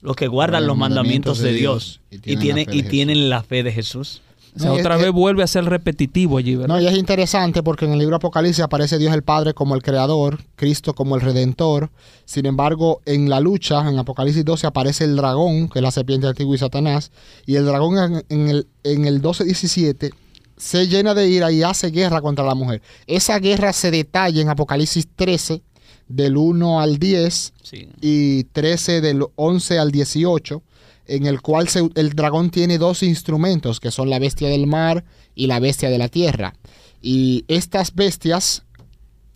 [0.06, 4.22] los que guardan los mandamientos, de, Dios, y, tienen, y, tienen, la fe de Jesús.
[4.68, 6.76] otra vez vuelve a ser repetitivo allí, ¿verdad?
[6.76, 9.82] No, y es interesante porque en el libro Apocalipsis aparece Dios el Padre como el
[9.82, 11.90] Creador, Cristo como el Redentor.
[12.24, 16.28] Sin embargo, en la lucha, en Apocalipsis 12, aparece el dragón, que es la serpiente
[16.28, 17.10] antigua y Satanás.
[17.44, 20.12] Y el dragón en, el, en el 12-17
[20.56, 22.80] se llena de ira y hace guerra contra la mujer.
[23.08, 25.62] Esa guerra se detalla en Apocalipsis 13,
[26.08, 27.52] del 1 al 10,
[28.00, 30.62] y 13 del 11 al 18,
[31.06, 35.04] en el cual el dragón tiene dos instrumentos, que son la bestia del mar
[35.34, 36.54] y la bestia de la tierra.
[37.00, 38.64] Y estas bestias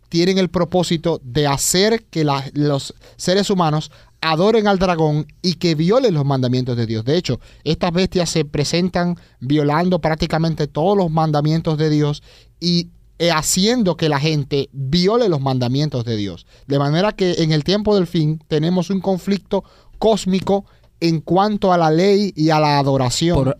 [0.08, 6.14] tienen el propósito de hacer que los seres humanos adoren al dragón y que violen
[6.14, 7.04] los mandamientos de Dios.
[7.04, 12.22] De hecho, estas bestias se presentan violando prácticamente todos los mandamientos de Dios
[12.58, 12.88] y
[13.28, 16.46] haciendo que la gente viole los mandamientos de Dios.
[16.66, 19.64] De manera que en el tiempo del fin tenemos un conflicto
[19.98, 20.64] cósmico
[21.00, 23.54] en cuanto a la ley y a la adoración.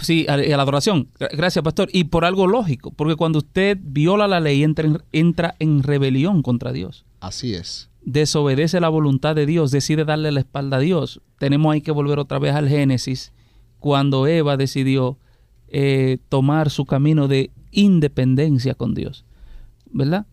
[0.00, 1.08] sí, a, la adoración.
[1.18, 1.88] Gracias, pastor.
[1.92, 6.72] Y por algo lógico, porque cuando usted viola la ley entra entra en rebelión contra
[6.72, 7.04] Dios.
[7.20, 11.20] Así es desobedece la voluntad de Dios, decide darle la espalda a Dios.
[11.38, 13.32] Tenemos ahí que volver otra vez al Génesis,
[13.80, 15.18] cuando Eva decidió
[15.68, 19.24] eh, tomar su camino de independencia con Dios,
[19.92, 20.26] ¿verdad?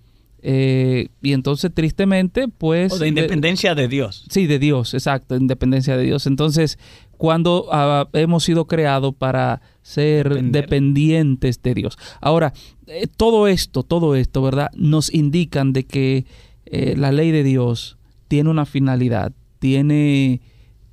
[0.46, 2.92] Eh, y entonces, tristemente, pues...
[2.92, 4.26] O de independencia de, Dios.
[4.30, 6.28] Sí, de Dios, exacto, independencia de Dios.
[6.28, 6.78] Entonces,
[7.18, 11.98] cuando ah, hemos sido creados para ser dependientes de Dios.
[12.20, 12.54] Ahora,
[12.88, 14.70] eh, todo esto, todo esto, ¿verdad?
[14.76, 16.26] Nos indican de que
[16.66, 20.42] eh, la ley de Dios tiene una finalidad, tiene,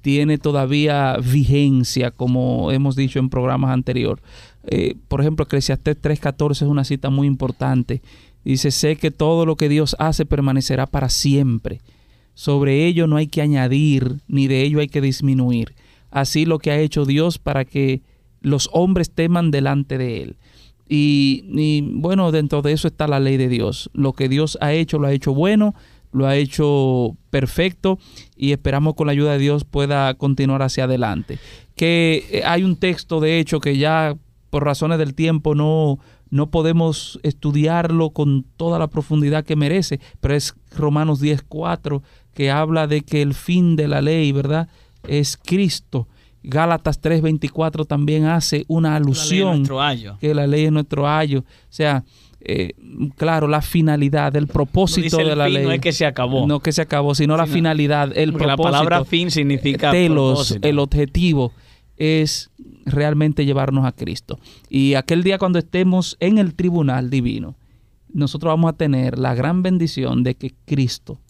[0.02, 4.22] tiene todavía vigencia, como hemos dicho en programas anteriores.
[4.64, 8.02] Eh, por ejemplo, Eclesiastés 3.14 es una cita muy importante.
[8.44, 11.80] Dice, sé que todo lo que Dios hace permanecerá para siempre.
[12.34, 15.74] Sobre ello no hay que añadir, ni de ello hay que disminuir.
[16.10, 18.02] Así lo que ha hecho Dios para que
[18.40, 20.36] los hombres teman delante de Él.
[20.92, 23.90] Y, bueno, dentro de eso está la ley de Dios.
[23.92, 25.74] Lo que Dios ha hecho, lo ha hecho bueno,
[26.10, 28.00] lo ha hecho perfecto
[28.36, 31.38] y esperamos con la ayuda de Dios pueda continuar hacia adelante.
[31.76, 34.16] Que eh, hay un texto, de hecho, que ya
[34.50, 35.98] por razones del tiempo no,
[36.28, 42.02] no podemos estudiarlo con toda la profundidad que merece, pero es Romanos 10.4
[42.34, 44.68] que habla de que el fin de la ley, ¿verdad?
[45.06, 46.08] Es Cristo
[46.42, 49.64] Gálatas 3:24 también hace una alusión
[50.20, 51.40] que la ley es nuestro ayo.
[51.40, 52.04] O sea,
[52.40, 52.72] eh,
[53.16, 55.64] claro, la finalidad, el propósito de la ley.
[55.64, 56.46] No es que se acabó.
[56.46, 58.62] No que se acabó, sino la finalidad, el propósito.
[58.64, 61.52] La palabra fin significa telos, el objetivo
[62.00, 62.50] es
[62.86, 64.40] realmente llevarnos a Cristo.
[64.70, 67.56] Y aquel día cuando estemos en el tribunal divino,
[68.12, 71.20] nosotros vamos a tener la gran bendición de que Cristo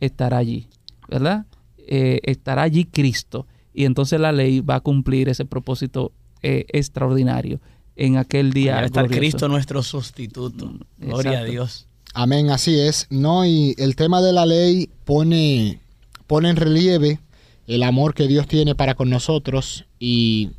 [0.00, 0.68] estará allí,
[1.08, 1.44] ¿verdad?
[1.76, 6.12] Eh, estará allí Cristo y entonces la ley va a cumplir ese propósito
[6.42, 7.60] eh, extraordinario
[7.96, 8.76] en aquel día.
[8.76, 10.66] Va estar Cristo nuestro sustituto.
[10.66, 11.88] Mm, Gloria a Dios.
[12.14, 13.08] Amén, así es.
[13.10, 15.80] No, y el tema de la ley pone,
[16.28, 17.18] pone en relieve
[17.66, 20.50] el amor que Dios tiene para con nosotros y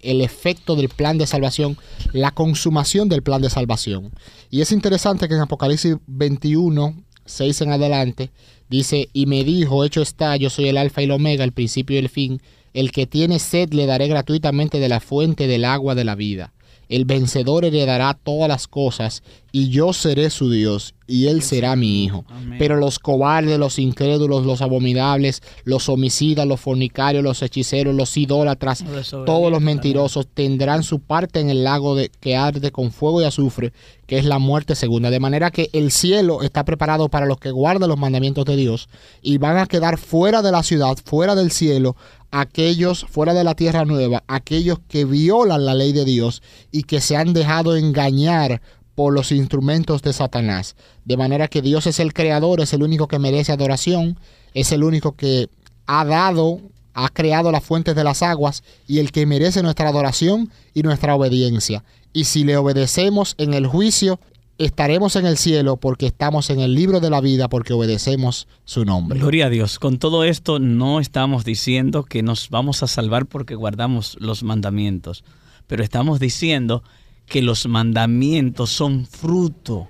[0.00, 1.76] el efecto del plan de salvación,
[2.12, 4.12] la consumación del plan de salvación.
[4.50, 6.94] Y es interesante que en Apocalipsis 21,
[7.24, 8.30] 6 en adelante,
[8.68, 11.96] Dice, y me dijo, hecho está, yo soy el alfa y el omega, el principio
[11.96, 12.42] y el fin.
[12.74, 16.52] El que tiene sed le daré gratuitamente de la fuente del agua de la vida.
[16.88, 19.22] El vencedor heredará todas las cosas
[19.52, 22.24] y yo seré su Dios y él será mi hijo.
[22.58, 28.84] Pero los cobardes, los incrédulos, los abominables, los homicidas, los fornicarios, los hechiceros, los idólatras,
[29.10, 33.24] todos los mentirosos tendrán su parte en el lago de, que arde con fuego y
[33.24, 33.72] azufre,
[34.08, 35.10] que es la muerte segunda.
[35.10, 38.88] De manera que el cielo está preparado para los que guardan los mandamientos de Dios
[39.20, 41.94] y van a quedar fuera de la ciudad, fuera del cielo,
[42.30, 46.42] aquellos fuera de la tierra nueva, aquellos que violan la ley de Dios
[46.72, 48.62] y que se han dejado engañar
[48.94, 50.74] por los instrumentos de Satanás.
[51.04, 54.18] De manera que Dios es el creador, es el único que merece adoración,
[54.54, 55.50] es el único que
[55.84, 56.62] ha dado,
[56.94, 61.14] ha creado las fuentes de las aguas y el que merece nuestra adoración y nuestra
[61.14, 61.84] obediencia.
[62.12, 64.18] Y si le obedecemos en el juicio,
[64.58, 68.84] estaremos en el cielo porque estamos en el libro de la vida porque obedecemos su
[68.84, 69.18] nombre.
[69.18, 69.78] Gloria a Dios.
[69.78, 75.24] Con todo esto no estamos diciendo que nos vamos a salvar porque guardamos los mandamientos,
[75.66, 76.82] pero estamos diciendo
[77.26, 79.88] que los mandamientos son fruto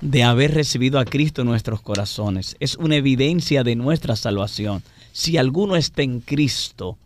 [0.00, 2.54] de haber recibido a Cristo en nuestros corazones.
[2.60, 4.82] Es una evidencia de nuestra salvación.
[5.12, 6.98] Si alguno está en Cristo,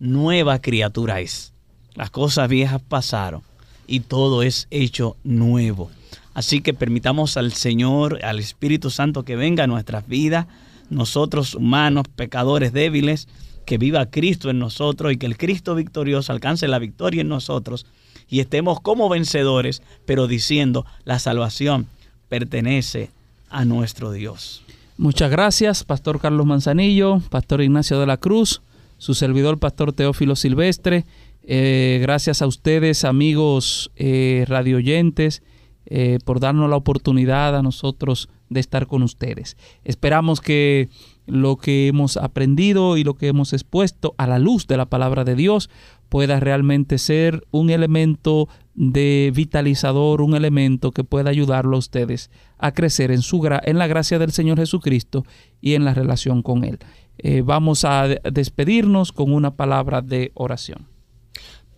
[0.00, 1.52] nueva criatura es.
[1.94, 3.42] Las cosas viejas pasaron
[3.88, 5.90] y todo es hecho nuevo.
[6.34, 10.46] Así que permitamos al Señor, al Espíritu Santo que venga a nuestras vidas,
[10.90, 13.26] nosotros humanos, pecadores débiles,
[13.66, 17.86] que viva Cristo en nosotros y que el Cristo victorioso alcance la victoria en nosotros
[18.30, 21.86] y estemos como vencedores, pero diciendo, la salvación
[22.28, 23.10] pertenece
[23.50, 24.62] a nuestro Dios.
[24.96, 28.62] Muchas gracias, Pastor Carlos Manzanillo, Pastor Ignacio de la Cruz,
[28.98, 31.04] su servidor, Pastor Teófilo Silvestre.
[31.50, 35.42] Eh, gracias a ustedes, amigos eh, radioyentes,
[35.86, 39.56] eh, por darnos la oportunidad a nosotros de estar con ustedes.
[39.82, 40.90] Esperamos que
[41.24, 45.24] lo que hemos aprendido y lo que hemos expuesto a la luz de la palabra
[45.24, 45.70] de Dios
[46.10, 52.72] pueda realmente ser un elemento de vitalizador, un elemento que pueda ayudarlo a ustedes a
[52.72, 55.24] crecer en, su en la gracia del Señor Jesucristo
[55.62, 56.78] y en la relación con Él.
[57.16, 60.97] Eh, vamos a despedirnos con una palabra de oración.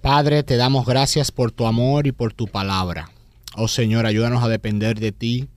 [0.02, 3.10] Padre, te damos gracias por tu amor y por tu palabra.
[3.56, 5.48] Oh Señor, ayúdanos a depender de ti,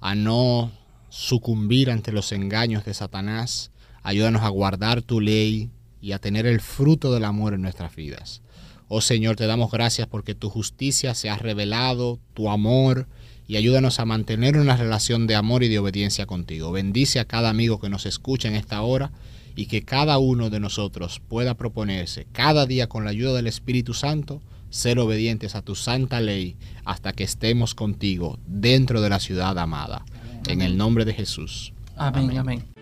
[0.00, 0.72] a no
[1.10, 3.70] sucumbir ante los engaños de Satanás.
[4.02, 5.70] Ayúdanos a guardar tu ley,
[6.04, 8.42] y a tener el fruto del amor en nuestras vidas.
[8.88, 13.08] Oh Señor, te damos gracias porque tu justicia se ha revelado, tu amor,
[13.48, 16.72] y ayúdanos a mantener una relación de amor y de obediencia contigo.
[16.72, 19.12] Bendice a cada amigo que nos escucha en esta hora
[19.56, 23.94] y que cada uno de nosotros pueda proponerse cada día con la ayuda del Espíritu
[23.94, 24.40] Santo
[24.70, 30.04] ser obedientes a tu santa ley hasta que estemos contigo dentro de la ciudad amada.
[30.48, 31.72] En el nombre de Jesús.
[31.96, 32.73] Amén, amén.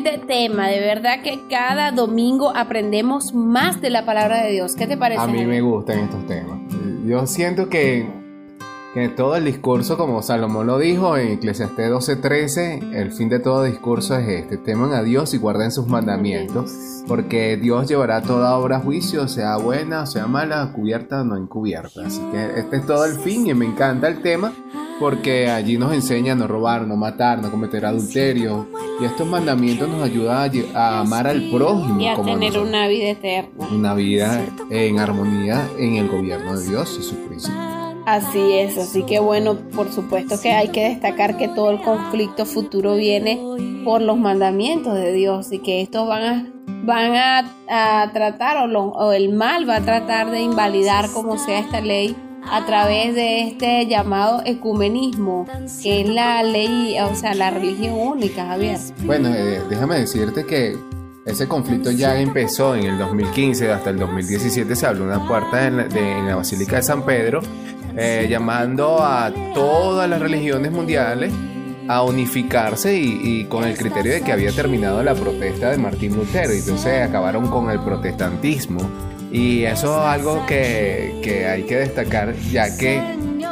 [0.00, 4.74] Excelente tema, de verdad que cada domingo aprendemos más de la palabra de Dios.
[4.74, 5.20] ¿Qué te parece?
[5.20, 6.58] A mí me gustan estos temas.
[7.04, 8.08] Yo siento que,
[8.94, 13.64] que todo el discurso, como Salomón lo dijo en Eclesiastés 12:13, el fin de todo
[13.64, 16.72] discurso es este, teman a Dios y guarden sus mandamientos,
[17.06, 22.06] porque Dios llevará toda obra a juicio, sea buena, sea mala, cubierta o no encubierta.
[22.06, 24.52] Así que este es todo el fin y me encanta el tema
[25.00, 28.68] porque allí nos enseña a no robar, no matar, no cometer adulterio.
[29.00, 31.98] Y estos mandamientos nos ayudan a, amar al prójimo.
[31.98, 33.66] Y a tener una vida eterna.
[33.72, 37.50] Una vida en armonía en el gobierno de Dios, Jesucristo.
[38.04, 42.44] Así es, así que bueno, por supuesto que hay que destacar que todo el conflicto
[42.44, 43.40] futuro viene
[43.84, 46.52] por los mandamientos de Dios y que estos van a,
[46.84, 47.14] van
[47.68, 52.16] a, tratar o, o el mal va a tratar de invalidar como sea esta ley
[52.44, 55.46] a través de este llamado ecumenismo,
[55.82, 58.78] que es la ley, o sea, la religión única, Javier.
[59.04, 60.76] Bueno, eh, déjame decirte que
[61.24, 65.76] ese conflicto ya empezó en el 2015, hasta el 2017 se abrió una puerta en
[66.26, 67.40] la, Basílica de San Pedro
[67.96, 71.32] eh, llamando a todas las religiones mundiales
[71.88, 76.54] a unificarse y, con el criterio de que había terminado la protesta de Martín Lutero.
[76.54, 78.80] Y entonces acabaron con el protestantismo.
[79.32, 83.00] Y eso es algo que, que hay que destacar, ya que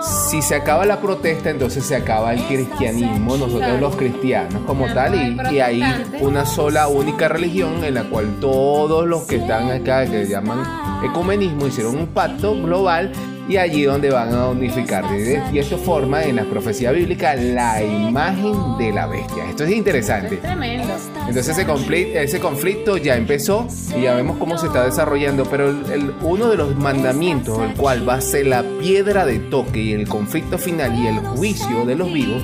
[0.03, 5.15] si se acaba la protesta, entonces se acaba el cristianismo, nosotros los cristianos como tal,
[5.15, 5.83] y, y, hay
[6.21, 10.61] una sola, única religión en la cual todos los que están acá, que llaman
[11.05, 13.13] ecumenismo, hicieron un pacto global
[13.49, 15.05] y allí donde van a unificar.
[15.53, 19.49] Y esto forma en la profecía bíblica la imagen de la bestia.
[19.49, 20.37] Esto es interesante.
[20.37, 20.95] tremendo.
[21.21, 25.71] Entonces ese conflicto, ese conflicto ya empezó y ya vemos cómo se está desarrollando, pero
[25.71, 29.93] el, uno de los mandamientos, el cual va a ser la piedra de toque y
[29.93, 32.43] el conflicto final y el juicio de los vivos,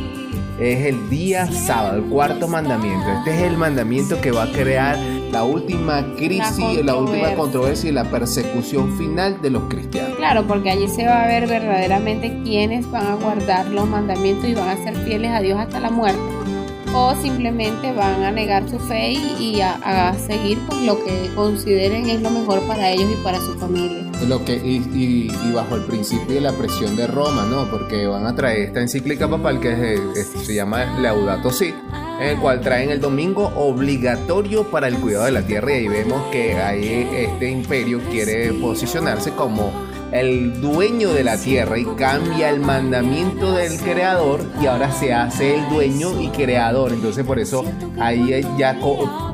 [0.60, 3.06] es el día sábado, el cuarto mandamiento.
[3.18, 4.96] Este es el mandamiento que va a crear
[5.30, 10.16] la última crisis, la, última controversia y la persecución final de los cristianos.
[10.16, 14.54] Claro, porque allí se va a ver verdaderamente quiénes van a guardar los mandamientos y
[14.54, 16.20] van a ser fieles a Dios hasta la muerte
[16.94, 22.22] o simplemente van a negar su fe y, a, seguir pues, lo que consideren es
[22.22, 24.04] lo mejor para ellos y para su familia.
[24.28, 27.68] Lo que, y, bajo el principio de la presión de Roma, ¿no?
[27.68, 31.74] Porque van a traer esta encíclica papal que se llama Laudato Si,
[32.20, 35.88] en el cual traen el domingo obligatorio para el cuidado de la tierra y ahí
[35.88, 39.72] vemos que ahí este imperio quiere posicionarse como
[40.12, 45.56] el dueño de la tierra y cambia el mandamiento del creador y ahora se hace
[45.56, 46.92] el dueño y creador.
[46.92, 47.64] Entonces por eso
[47.98, 48.78] ahí ya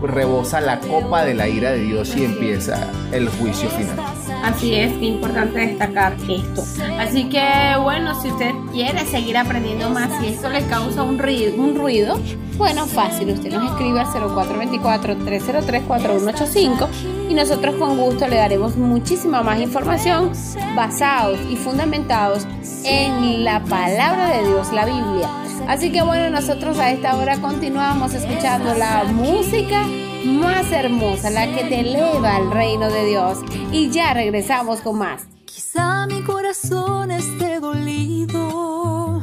[0.03, 4.10] rebosa la copa de la ira de Dios y empieza el juicio final.
[4.43, 6.65] Así es, que importante destacar esto.
[6.99, 7.43] Así que
[7.83, 12.19] bueno, si usted quiere seguir aprendiendo más y esto le causa un ruido, un ruido
[12.61, 16.89] bueno, fácil, usted nos escribe al 0424-303-4185
[17.31, 20.33] y nosotros con gusto le daremos muchísima más información
[20.77, 22.47] basados y fundamentados
[22.85, 25.31] en la palabra de Dios, la Biblia.
[25.69, 29.87] Así que bueno, nosotros a esta hora continuamos escuchando la música
[30.25, 33.39] más hermosa, la que te eleva al reino de Dios.
[33.73, 35.27] Y ya regresamos con más.
[35.45, 39.23] Quizá mi corazón esté dolido,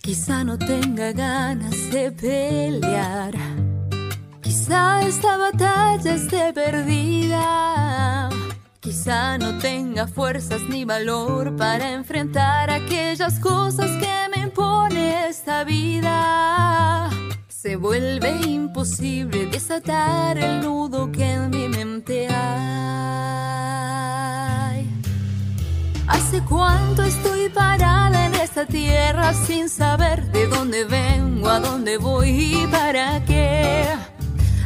[0.00, 3.34] quizá no tenga ganas de pelear,
[4.42, 8.28] quizá esta batalla esté perdida.
[8.82, 17.08] Quizá no tenga fuerzas ni valor para enfrentar aquellas cosas que me impone esta vida.
[17.62, 22.34] Se vuelve imposible desatar el nudo que en mi mente hay.
[26.08, 32.30] Hace cuánto estoy parada en esta tierra sin saber de dónde vengo, a dónde voy
[32.30, 33.86] y para qué.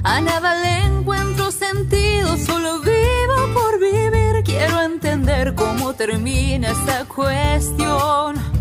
[0.02, 4.42] A nada le encuentro sentido, solo vivo por vivir.
[4.42, 8.55] Quiero entender cómo termina esta cuestión.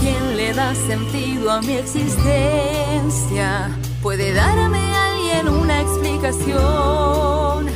[0.00, 3.68] ¿Quién le da sentido a mi existencia?
[4.02, 7.66] ¿Puede darme alguien una explicación?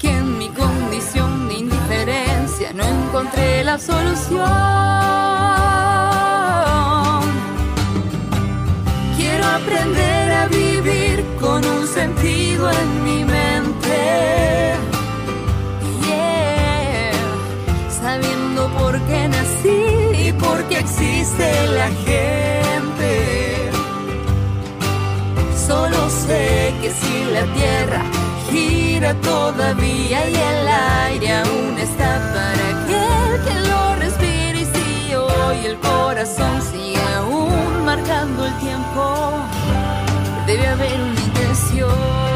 [0.00, 4.40] Que en mi condición de indiferencia no encontré la solución.
[9.18, 13.48] Quiero aprender a vivir con un sentido en mi mente.
[18.00, 19.98] sabiendo por qué nací
[21.28, 23.70] existe la gente.
[25.66, 28.02] Solo sé que si la tierra
[28.50, 30.68] gira todavía y el
[31.08, 37.84] aire aún está para aquel que lo respire y si hoy el corazón sigue aún
[37.84, 39.32] marcando el tiempo,
[40.46, 42.27] debe haber una intención.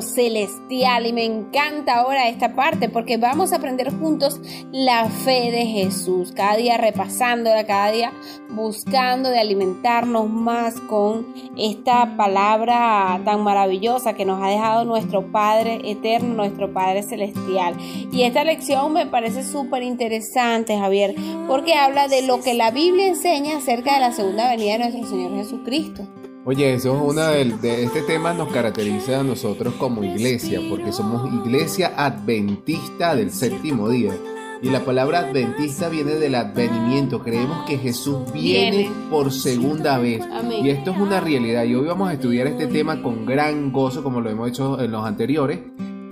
[0.00, 4.40] Celestial y me encanta ahora esta parte porque vamos a aprender juntos
[4.70, 8.12] la fe de Jesús, cada día repasándola, cada día
[8.50, 11.26] buscando de alimentarnos más con
[11.56, 17.76] esta palabra tan maravillosa que nos ha dejado nuestro Padre eterno, nuestro Padre celestial.
[18.12, 21.14] Y esta lección me parece súper interesante, Javier,
[21.48, 25.06] porque habla de lo que la Biblia enseña acerca de la segunda venida de nuestro
[25.06, 26.06] Señor Jesucristo.
[26.44, 30.92] Oye, eso es una de, de, este tema nos caracteriza a nosotros como iglesia, porque
[30.92, 34.12] somos iglesia adventista del séptimo día.
[34.60, 37.22] Y la palabra adventista viene del advenimiento.
[37.22, 40.24] Creemos que Jesús viene, por segunda vez.
[40.62, 41.62] Y esto es una realidad.
[41.62, 44.90] Y hoy vamos a estudiar este tema con gran gozo, como lo hemos hecho en
[44.90, 45.60] los anteriores.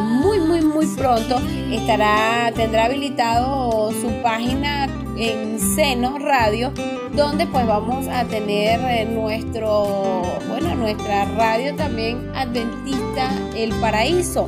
[0.00, 1.40] muy, muy, muy pronto,
[1.72, 4.86] estará, tendrá habilitado su página
[5.18, 6.72] en Seno Radio,
[7.12, 14.46] donde pues vamos a tener eh, nuestro, bueno, nuestra radio también adventista El Paraíso.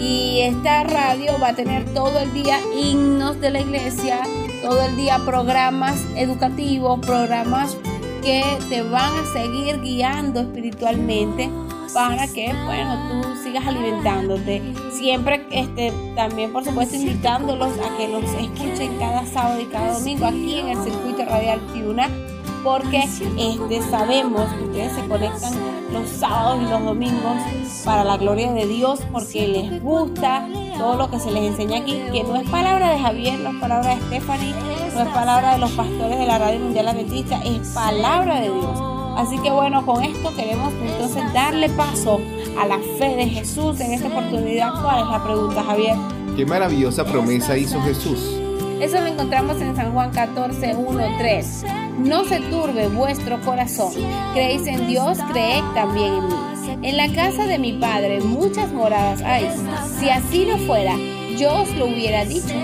[0.00, 4.22] Y esta radio va a tener todo el día himnos de la iglesia,
[4.62, 7.76] todo el día programas educativos, programas
[8.22, 11.50] que te van a seguir guiando espiritualmente
[11.92, 14.74] para que, bueno, tú sigas alimentándote.
[14.92, 20.26] Siempre, este, también, por supuesto, invitándolos a que los escuchen cada sábado y cada domingo
[20.26, 22.08] aquí en el circuito radial Tiuna,
[22.64, 25.52] porque este, sabemos que ustedes se conectan
[25.92, 27.36] los sábados y los domingos
[27.84, 32.02] para la gloria de Dios, porque les gusta todo lo que se les enseña aquí,
[32.12, 34.54] que no es palabra de Javier, no es palabra de Stephanie,
[34.94, 38.97] no es palabra de los pastores de la Radio Mundial Adventista, es palabra de Dios.
[39.18, 42.20] Así que bueno, con esto queremos entonces darle paso
[42.56, 44.80] a la fe de Jesús en esta oportunidad.
[44.80, 45.96] ¿Cuál es la pregunta, Javier?
[46.36, 48.40] ¿Qué maravillosa promesa hizo Jesús?
[48.80, 51.64] Eso lo encontramos en San Juan 14, 1, 3.
[51.98, 53.92] No se turbe vuestro corazón.
[54.34, 56.88] Creéis en Dios, creed también en mí.
[56.88, 59.50] En la casa de mi Padre muchas moradas hay.
[59.98, 60.94] Si así no fuera,
[61.36, 62.54] yo os lo hubiera dicho.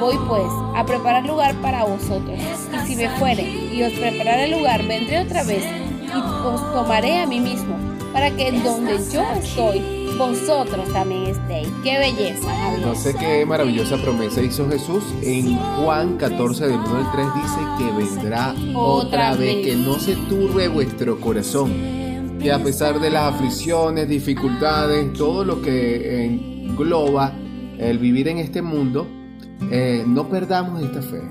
[0.00, 2.38] Voy pues a preparar lugar para vosotros.
[2.72, 5.64] Y si me fuere y os prepararé lugar, vendré otra vez
[6.14, 7.76] y os tomaré a mí mismo,
[8.12, 11.68] para que donde yo estoy, vosotros también estéis.
[11.84, 12.86] Qué belleza, Javier.
[12.86, 15.04] No sé qué maravillosa promesa hizo Jesús.
[15.22, 20.16] En Juan 14, del 1 al 3 dice que vendrá otra, vez, que no se
[20.28, 22.38] turbe vuestro corazón.
[22.40, 27.32] Que a pesar de las aflicciones, dificultades, todo lo que engloba
[27.78, 29.06] el vivir en este mundo,
[29.70, 31.22] eh, no perdamos esta fe.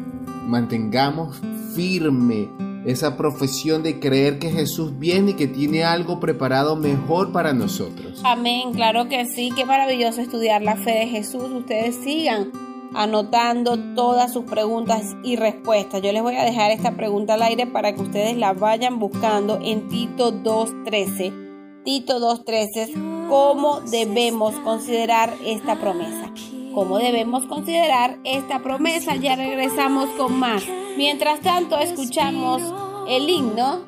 [0.46, 1.42] Mantengamos
[1.76, 2.50] firme
[2.86, 8.22] esa profesión de creer que Jesús viene y que tiene algo preparado mejor para nosotros.
[8.24, 11.44] Amén, claro que sí, qué maravilloso estudiar la fe de Jesús.
[11.44, 12.52] Ustedes sigan
[12.94, 16.02] anotando todas sus preguntas y respuestas.
[16.02, 19.60] Yo les voy a dejar esta pregunta al aire para que ustedes la vayan buscando
[19.62, 21.84] en Tito 2.13.
[21.84, 26.34] Tito 2.13, ¿cómo debemos considerar esta promesa?
[26.78, 29.16] ¿Cómo debemos considerar esta promesa?
[29.16, 30.64] Ya regresamos con más.
[30.96, 32.62] Mientras tanto, escuchamos
[33.10, 33.80] el himno.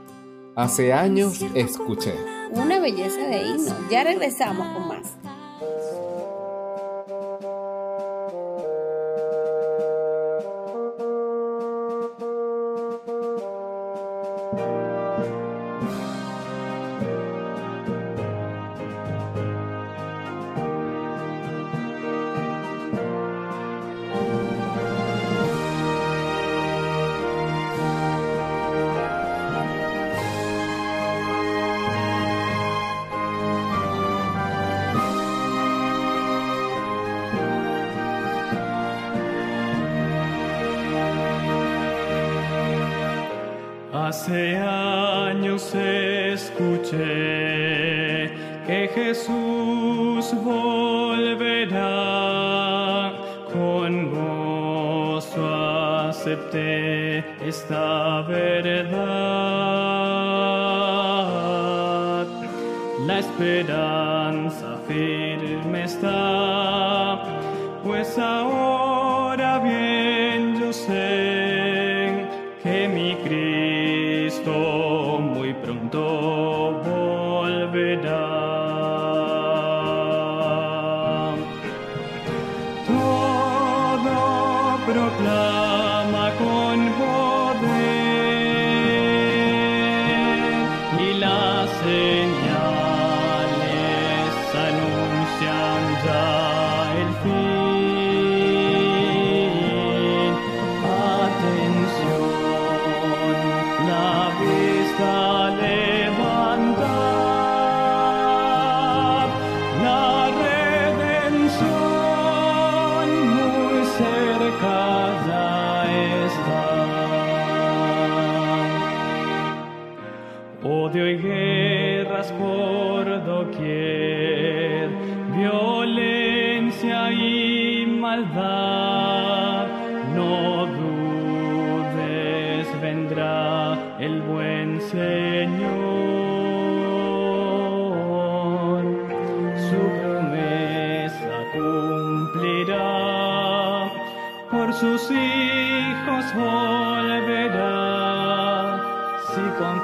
[0.55, 2.15] Hace años escuché.
[2.49, 3.75] Una belleza de himno.
[3.91, 5.18] Ya regresamos con más.
[44.21, 46.97] Hace años escuché
[48.67, 51.79] que Jesús volverá,
[53.53, 55.47] con gozo
[56.09, 58.99] acepté esta verdad.
[63.07, 65.18] La esperanza firme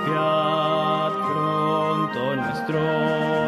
[0.05, 3.44] Confiad pronto nuestro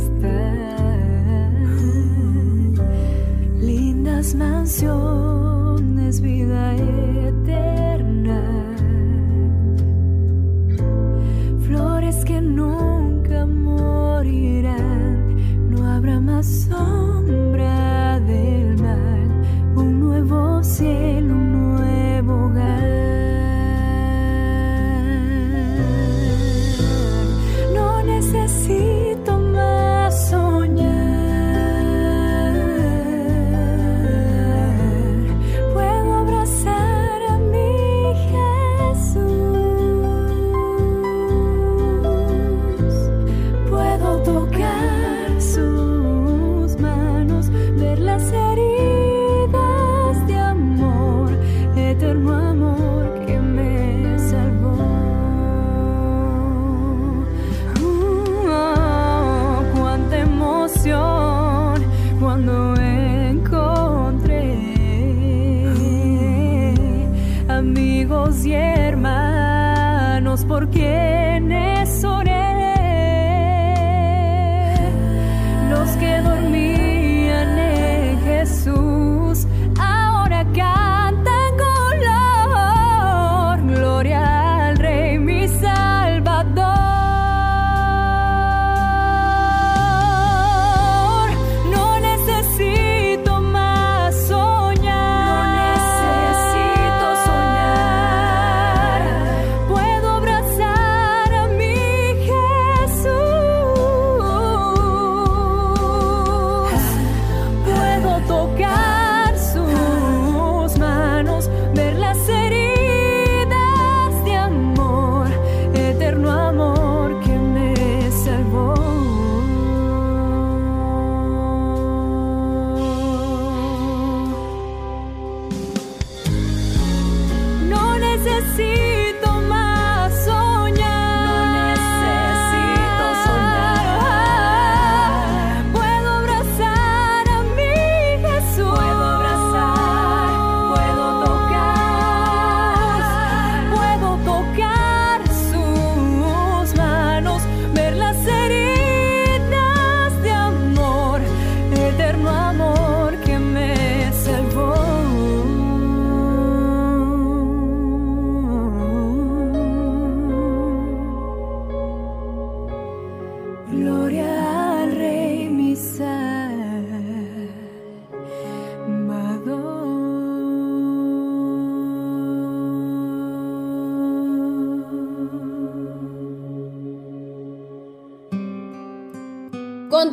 [3.58, 8.42] lindas mansiones, vida eterna,
[11.66, 15.36] flores que nunca morirán,
[15.70, 17.01] no habrá más sol.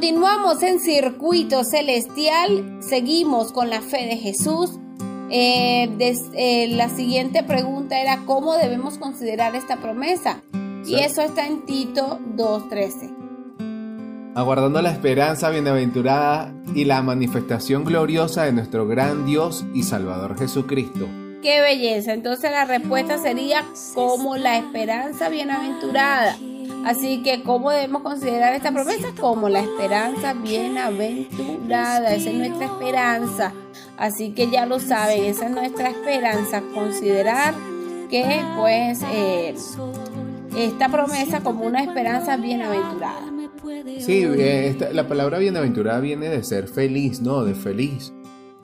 [0.02, 4.80] Continuamos en Circuito Celestial, seguimos con la fe de Jesús.
[5.30, 10.42] Eh, des- eh, la siguiente pregunta era cómo debemos considerar esta promesa.
[10.86, 13.12] Y eso está en Tito 2.13.
[14.36, 21.10] Aguardando la esperanza bienaventurada y la manifestación gloriosa de nuestro gran Dios y Salvador Jesucristo.
[21.44, 22.14] Qué belleza.
[22.14, 23.66] Entonces la respuesta sería
[23.96, 26.38] como la esperanza bienaventurada.
[26.86, 29.10] Así que, ¿cómo debemos considerar esta promesa?
[29.20, 32.14] Como la esperanza bienaventurada.
[32.16, 33.54] Esa es nuestra esperanza.
[33.98, 36.62] Así que ya lo saben, esa es nuestra esperanza.
[36.74, 37.54] Considerar
[38.10, 39.54] que, pues, eh,
[40.58, 43.22] esta promesa como una esperanza bienaventurada.
[44.00, 47.44] Sí, eh, esta- la palabra bienaventurada viene de ser feliz, ¿no?
[47.44, 48.14] De feliz.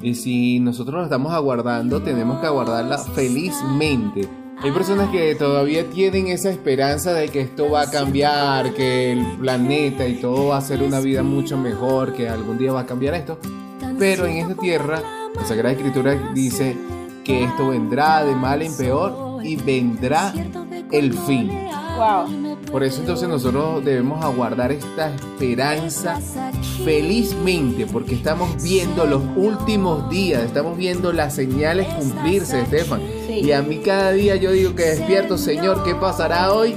[0.02, 4.28] Y si nosotros lo estamos aguardando, tenemos que aguardarla felizmente.
[4.62, 9.38] Hay personas que todavía tienen esa esperanza de que esto va a cambiar, que el
[9.38, 12.86] planeta y todo va a ser una vida mucho mejor, que algún día va a
[12.86, 13.38] cambiar esto.
[14.00, 15.02] Pero en esta tierra,
[15.36, 16.76] la Sagrada Escritura dice
[17.24, 20.34] que esto vendrá de mal en peor y vendrá
[20.92, 21.52] el fin.
[21.98, 22.58] Wow.
[22.72, 26.20] Por eso entonces nosotros debemos aguardar esta esperanza
[26.84, 33.02] felizmente, porque estamos viendo los últimos días, estamos viendo las señales cumplirse, Estefan.
[33.26, 33.42] Sí.
[33.44, 36.76] Y a mí cada día yo digo que despierto, Señor, ¿qué pasará hoy?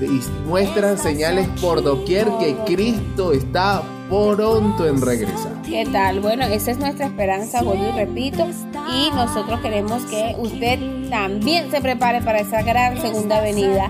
[0.00, 5.62] Y muestran señales por doquier que Cristo está pronto en regresar.
[5.62, 6.20] ¿Qué tal?
[6.20, 8.46] Bueno, esa es nuestra esperanza, vuelvo y repito.
[8.92, 10.78] Y nosotros queremos que usted
[11.10, 13.88] también se prepare para esa gran segunda venida.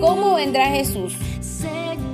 [0.00, 1.14] ¿Cómo vendrá Jesús?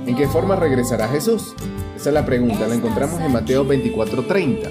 [0.05, 1.55] ¿En qué forma regresará Jesús?
[1.95, 4.69] Esa es la pregunta, la encontramos en Mateo 24:30.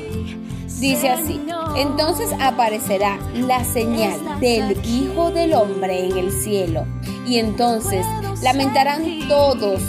[0.79, 1.41] Dice así,
[1.77, 6.87] entonces aparecerá la señal del Hijo del Hombre en el cielo,
[7.27, 8.07] y entonces
[8.43, 9.83] lamentarán todos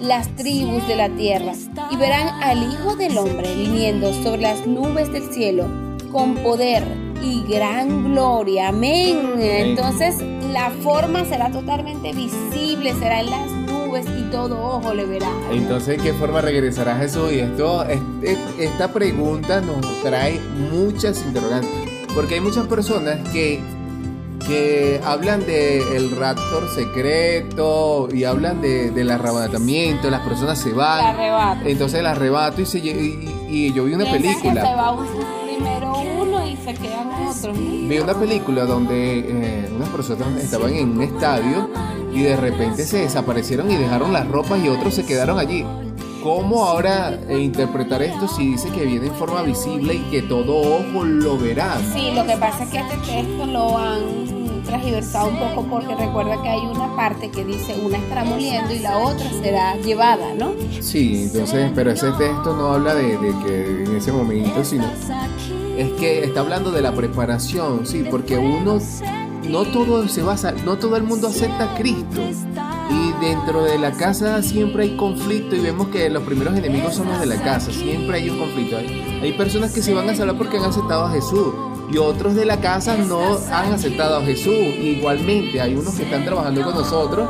[0.00, 1.52] las tribus de la tierra,
[1.90, 5.66] y verán al Hijo del Hombre viniendo sobre las nubes del cielo
[6.12, 6.84] con poder
[7.22, 8.68] y gran gloria.
[8.68, 9.40] Amén.
[9.40, 10.16] Entonces
[10.52, 13.50] la forma será totalmente visible, será en las
[14.04, 15.28] nubes y todo ojo le verá.
[15.50, 17.32] Entonces, ¿de qué forma regresará Jesús?
[17.32, 20.40] Y esto, este- esta pregunta nos trae
[20.72, 21.70] muchas interrogantes.
[22.14, 23.60] Porque hay muchas personas que,
[24.46, 31.04] que hablan del raptor secreto y hablan de, del arrebatamiento, las personas se El van.
[31.04, 31.60] arrebato.
[31.68, 34.76] Entonces el arrebato y, se y- y yo vi una Piensa que se película.
[34.76, 35.06] va un-
[35.56, 37.56] primero uno y se quedan otros.
[37.58, 37.88] ¿no?
[37.88, 41.70] Vi una película donde eh, unas personas estaban en un estadio
[42.12, 45.64] y de repente se desaparecieron y dejaron las ropas y otros se quedaron allí.
[46.22, 50.58] ¿Cómo ahora eh, interpretar esto si dice que viene en forma visible y que todo
[50.58, 51.78] ojo lo verá?
[51.94, 54.35] Sí, lo que pasa es que este texto lo han
[54.66, 58.80] transversado un poco porque recuerda que hay una parte que dice una estará moliendo y
[58.80, 60.52] la otra será llevada, ¿no?
[60.80, 64.84] Sí, entonces, pero ese texto no habla de, de que en ese momento, sino
[65.76, 68.78] es que está hablando de la preparación, sí, porque uno
[69.48, 72.22] no todo se basa, no todo el mundo acepta a Cristo.
[72.88, 77.08] Y dentro de la casa siempre hay conflicto y vemos que los primeros enemigos son
[77.08, 78.76] los de la casa, siempre hay un conflicto.
[78.76, 81.52] Hay, hay personas que se van a salvar porque han aceptado a Jesús
[81.90, 84.54] y otros de la casa no han aceptado a Jesús.
[84.54, 87.28] Igualmente hay unos que están trabajando con nosotros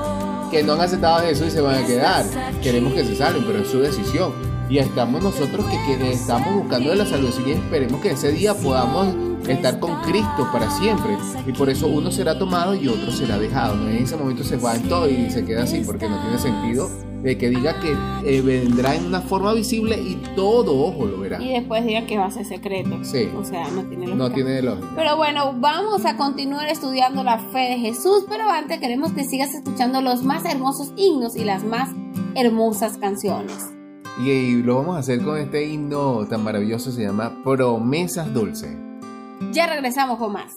[0.50, 2.24] que no han aceptado a Jesús y se van a quedar.
[2.62, 4.32] Queremos que se salven, pero es su decisión.
[4.68, 8.54] Y estamos nosotros que, que estamos buscando de la salvación y esperemos que ese día
[8.54, 9.14] podamos
[9.46, 11.16] estar con Cristo para siempre.
[11.46, 13.74] Y por eso uno será tomado y otro será dejado.
[13.88, 17.05] En ese momento se va en todo y se queda así porque no tiene sentido
[17.26, 17.92] de que diga que
[18.24, 21.42] eh, vendrá en una forma visible y todo ojo lo verá.
[21.42, 23.02] Y después diga que va a ser secreto.
[23.02, 23.28] Sí.
[23.36, 24.16] O sea, no tiene lógica.
[24.16, 24.86] No tiene lógica.
[24.94, 29.52] Pero bueno, vamos a continuar estudiando la fe de Jesús, pero antes queremos que sigas
[29.54, 31.90] escuchando los más hermosos himnos y las más
[32.36, 33.72] hermosas canciones.
[34.24, 38.70] Y, y lo vamos a hacer con este himno tan maravilloso, se llama Promesas Dulces.
[39.50, 40.54] Ya regresamos con más.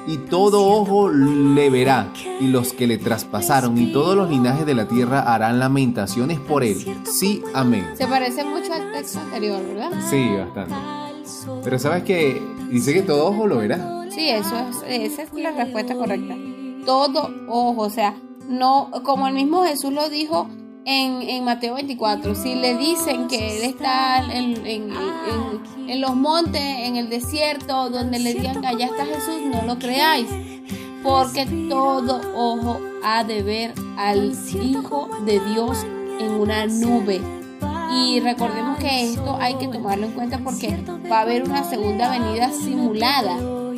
[0.09, 2.11] y todo ojo le verá,
[2.41, 6.65] y los que le traspasaron, y todos los linajes de la tierra harán lamentaciones por
[6.65, 6.79] él.
[7.05, 7.87] Sí, amén.
[7.93, 9.91] Se parece mucho al texto anterior, ¿verdad?
[10.09, 10.75] Sí, bastante.
[11.63, 12.41] Pero sabes que
[12.71, 14.07] dice que todo ojo lo verá.
[14.09, 14.57] Sí, eso
[14.87, 16.35] es, esa es la respuesta correcta.
[16.87, 18.17] Todo ojo, o sea,
[18.49, 20.49] no, como el mismo Jesús lo dijo
[20.89, 26.15] en, en Mateo 24, si le dicen que Él está en, en- en- en los
[26.17, 30.27] montes, en el desierto, donde le digan que allá está Jesús, no lo creáis,
[31.03, 34.33] porque todo ojo ha de ver al
[34.63, 35.85] Hijo de Dios
[36.21, 37.21] en una nube.
[37.95, 40.77] Y recordemos que esto hay que tomarlo en cuenta porque
[41.11, 43.37] va a haber una segunda venida simulada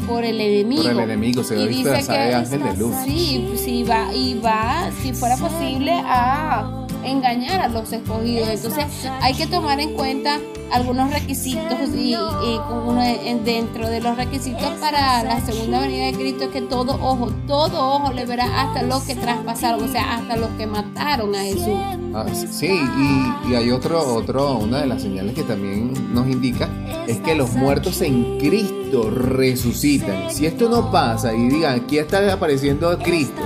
[0.08, 0.82] por el enemigo.
[0.82, 2.94] Por el enemigo, se va Y a dice que- ángel de luz.
[3.04, 8.48] Sí, sí va y va, si fuera posible, a engañar a los escogidos.
[8.48, 8.84] Entonces
[9.20, 10.38] hay que tomar en cuenta
[10.72, 16.12] algunos requisitos y, uno de- en- dentro de los requisitos para la segunda venida de
[16.12, 20.14] Cristo es que todo ojo, todo ojo le verá hasta los que traspasaron, o sea,
[20.16, 21.68] hasta los que mataron a Jesús.
[22.14, 26.68] Ah, sí, y, y hay otro, otro, una de las señales que también nos indica
[27.06, 30.30] es que los muertos en Cristo resucitan.
[30.30, 33.40] Si esto no pasa y digan, aquí está apareciendo Cristo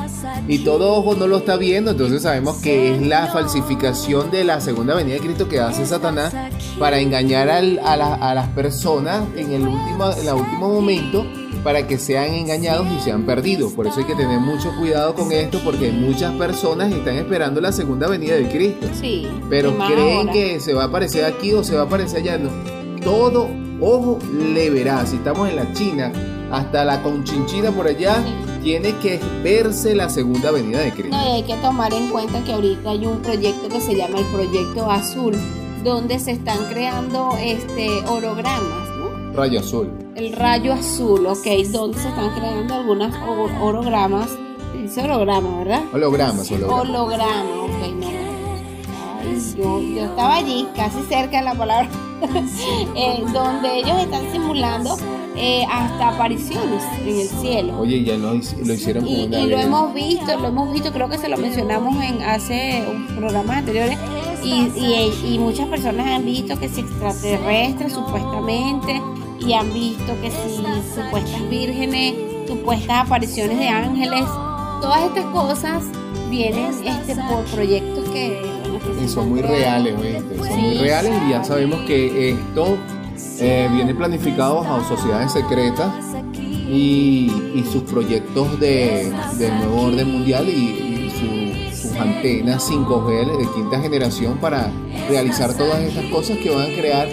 [0.49, 4.61] y todo ojo no lo está viendo, entonces sabemos que es la falsificación de la
[4.61, 6.35] segunda venida de Cristo que hace Satanás
[6.79, 11.25] para engañar al- a, la- a las personas en el último, en el último momento
[11.63, 13.73] para que sean engañados y sean perdidos.
[13.73, 17.73] Por eso hay que tener mucho cuidado con esto porque muchas personas están esperando la
[17.73, 18.87] segunda venida de Cristo.
[19.01, 19.27] Sí.
[19.49, 20.33] Pero creen ahora.
[20.33, 22.37] que se va a aparecer aquí o se va a aparecer allá.
[22.39, 22.51] No.
[23.03, 23.49] Todo
[23.81, 24.19] ojo
[24.55, 25.07] le verá.
[25.07, 26.13] Si estamos en la China,
[26.51, 28.23] hasta la conchinchina por allá,
[28.63, 31.17] tiene que verse la segunda venida de Cristo.
[31.17, 34.19] No, y hay que tomar en cuenta que ahorita hay un proyecto que se llama
[34.19, 35.35] el Proyecto Azul,
[35.85, 39.33] donde se están creando este hologramas, ¿no?
[39.35, 39.91] Rayo azul.
[40.17, 43.15] El rayo azul, ok, donde se están creando algunas
[43.61, 44.31] hologramas.
[44.73, 45.83] Se Dice holograma, ¿verdad?
[45.93, 46.89] Hologramas, hologramas.
[46.89, 48.07] Holograma, ok, no.
[49.21, 51.89] Ay, yo, yo estaba allí, casi cerca de la palabra,
[52.97, 54.97] eh, donde ellos están simulando
[55.37, 57.79] eh, hasta apariciones en el cielo.
[57.81, 58.41] Oye, ya lo, lo
[58.73, 61.39] hicieron con Y, una y lo hemos visto, lo hemos visto, creo que se lo
[61.39, 63.99] mencionamos en hace un- programas anteriores.
[64.45, 69.01] Y, y- y muchas personas han visto que si extraterrestres supuestamente,
[69.41, 70.57] y han visto que si
[70.95, 72.15] supuestas vírgenes,
[72.47, 74.25] supuestas apariciones de ángeles,
[74.81, 75.83] todas estas cosas
[76.31, 78.41] vienen este por proyectos que,
[79.05, 80.39] Y son muy reales, ¿oíste?
[80.49, 82.77] Son muy reales y ya sabemos que esto
[83.41, 85.91] eh, viene planificado a sociedades secretas
[86.37, 90.94] y, y sus proyectos de, del nuevo orden mundial y,
[91.97, 94.71] antenas 5G de quinta generación para
[95.09, 97.09] realizar todas estas cosas que van a crear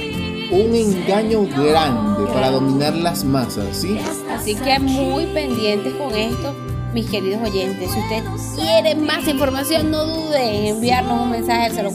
[0.52, 3.98] un engaño grande para dominar las masas, ¿sí?
[4.30, 6.54] Así que muy pendientes con esto,
[6.94, 7.90] mis queridos oyentes.
[7.92, 8.24] Si usted
[8.56, 11.86] quiere más información, no dude en enviarnos un mensaje al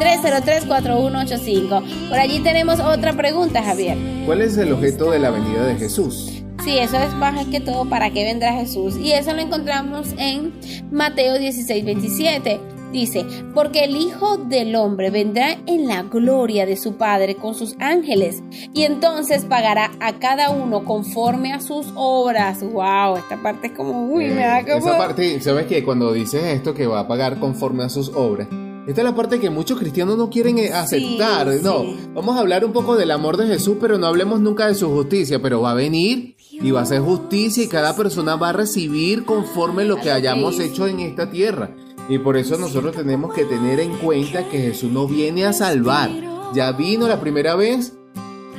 [0.00, 2.08] 0424-303-4185.
[2.08, 3.96] Por allí tenemos otra pregunta, Javier.
[4.26, 6.39] ¿Cuál es el objeto de la venida de Jesús?
[6.64, 8.96] Sí, eso es más que todo para qué vendrá Jesús.
[8.98, 10.52] Y eso lo encontramos en
[10.90, 12.60] Mateo 16, 27.
[12.92, 13.24] Dice,
[13.54, 18.42] porque el Hijo del Hombre vendrá en la gloria de su Padre con sus ángeles
[18.74, 22.60] y entonces pagará a cada uno conforme a sus obras.
[22.60, 24.88] Wow, esta parte es como, uy, me da Eh, como...
[24.88, 28.48] Esa parte, ¿sabes que Cuando dices esto que va a pagar conforme a sus obras,
[28.86, 31.46] esta es la parte que muchos cristianos no quieren eh, aceptar.
[31.62, 31.96] no, sí.
[32.12, 34.90] vamos a hablar un poco del amor de Jesús, pero no hablemos nunca de su
[34.90, 38.52] justicia, pero va a venir y va a hacer justicia y cada persona va a
[38.52, 41.70] recibir conforme lo que hayamos hecho en esta tierra.
[42.08, 46.10] Y por eso nosotros tenemos que tener en cuenta que Jesús no viene a salvar.
[46.54, 47.94] Ya vino la primera vez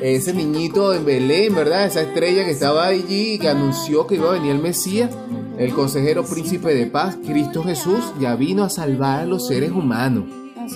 [0.02, 1.86] ese niñito en Belén, ¿verdad?
[1.86, 5.12] Esa estrella que estaba allí y que anunció que iba a venir el Mesías,
[5.58, 10.26] el consejero príncipe de paz, Cristo Jesús, ya vino a salvar a los seres humanos.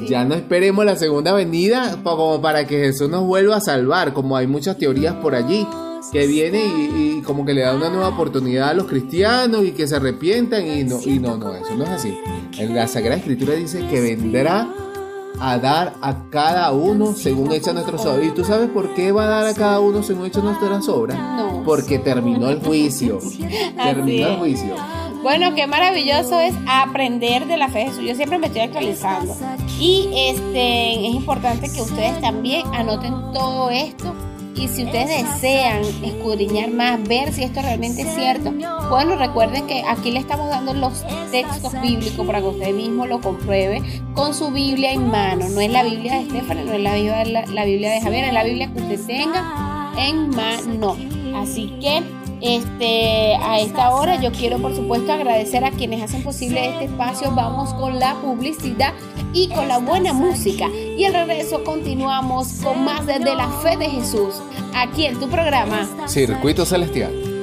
[0.08, 4.36] Ya no esperemos la segunda venida como para que Jesús nos vuelva a salvar, como
[4.36, 5.66] hay muchas teorías por allí,
[6.12, 9.72] que viene y, y como que le da una nueva oportunidad a los cristianos y
[9.72, 12.18] que se arrepientan y no, y no, no, eso no es así.
[12.58, 14.68] En la Sagrada Escritura dice que vendrá
[15.40, 18.26] a dar a cada uno según hecha nuestra obras.
[18.26, 21.18] ¿Y tú sabes por qué va a dar a cada uno según hecha nuestras obras?
[21.18, 21.64] No.
[21.64, 23.20] Porque terminó el juicio.
[23.76, 24.76] terminó el juicio.
[25.24, 28.04] Bueno, qué maravilloso es aprender de la fe de Jesús.
[28.06, 29.36] Yo siempre me estoy actualizando.
[29.80, 34.14] Y este es importante que ustedes también anoten todo esto.
[34.56, 38.54] Y si ustedes desean escudriñar más, ver si esto realmente es cierto,
[38.90, 43.20] bueno, recuerden que aquí le estamos dando los textos bíblicos para que usted mismo lo
[43.20, 43.82] compruebe
[44.14, 45.50] con su Biblia en mano.
[45.50, 48.34] No es la Biblia de Estefano, no es la Biblia, la Biblia de Javier, es
[48.34, 50.96] la Biblia que usted tenga en mano.
[51.36, 52.02] Así que
[52.46, 57.32] este, a esta hora yo quiero por supuesto agradecer a quienes hacen posible este espacio.
[57.32, 58.94] Vamos con la publicidad
[59.34, 60.68] y con la buena música.
[60.70, 64.36] Y al regreso continuamos con más de, de la fe de Jesús
[64.76, 65.88] aquí en tu programa.
[66.08, 67.35] Circuito Celestial.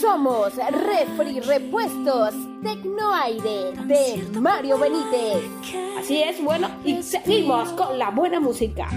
[0.00, 5.44] Somos Refri Repuestos Tecnoaire de Mario Benítez.
[5.98, 8.88] Así es, bueno, y seguimos con la buena música.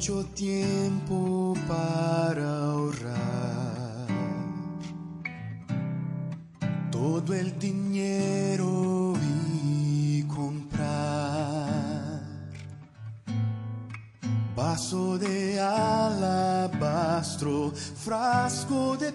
[0.00, 4.06] Mucho tiempo para ahorrar.
[6.90, 9.12] Todo el dinero
[9.62, 12.22] y comprar.
[14.56, 19.12] Vaso de alabastro, frasco de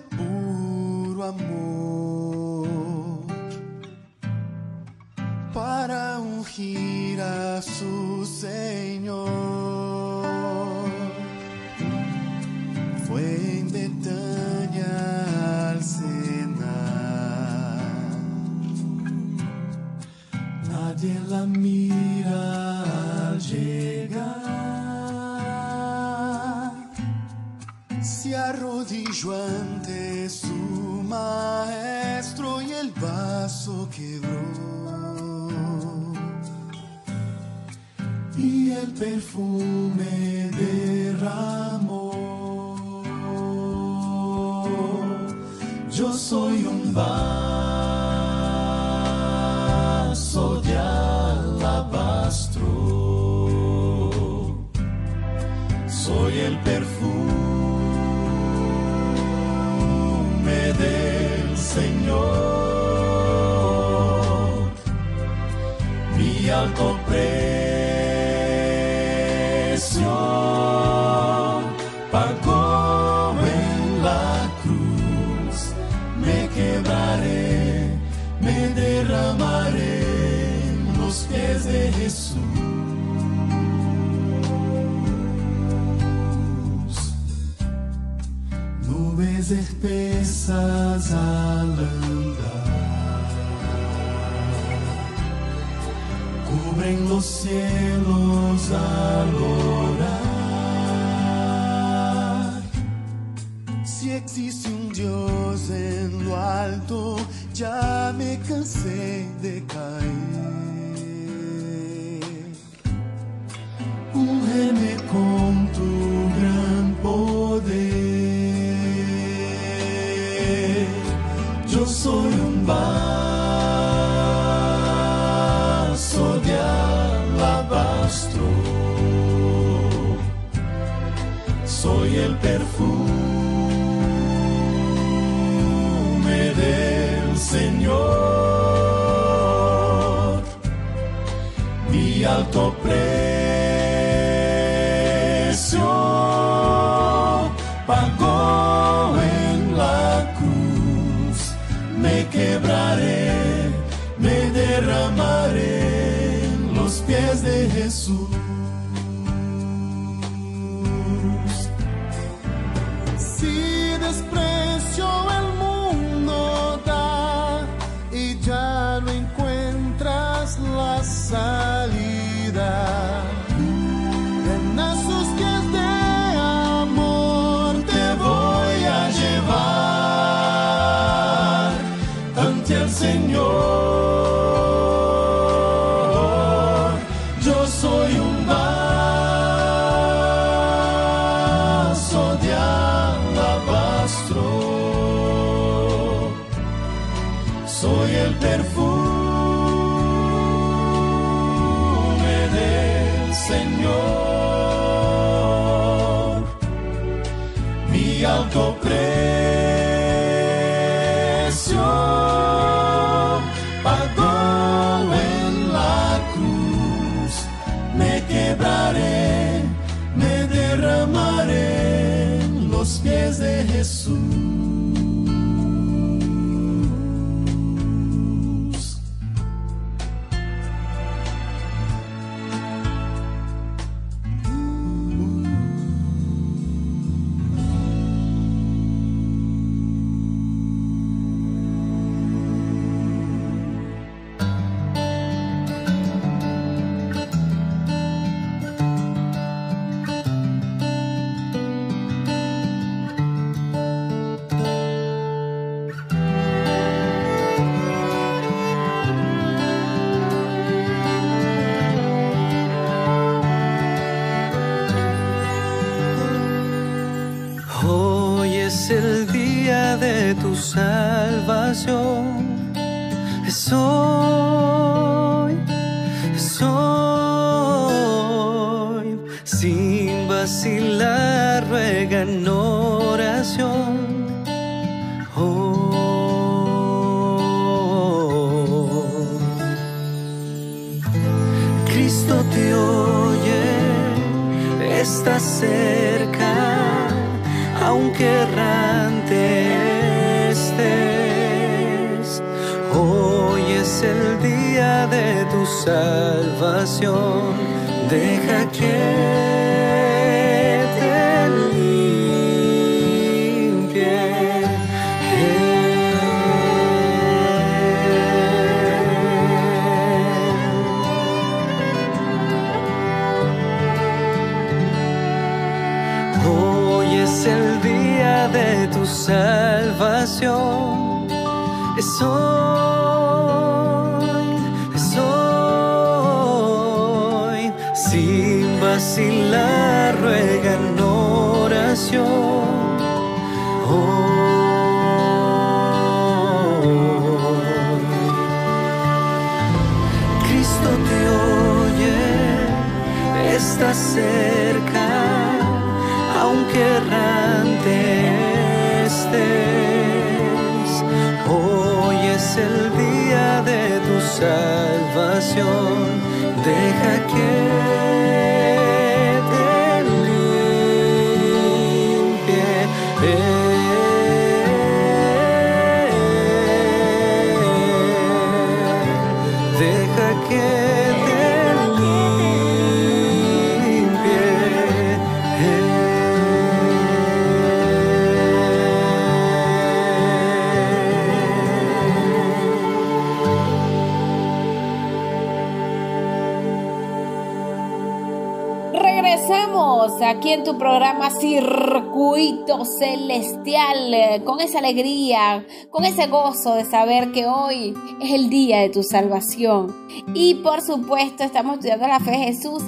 [404.66, 409.96] esa alegría, con ese gozo de saber que hoy es el día de tu salvación.
[410.34, 412.84] Y por supuesto estamos estudiando la fe de Jesús.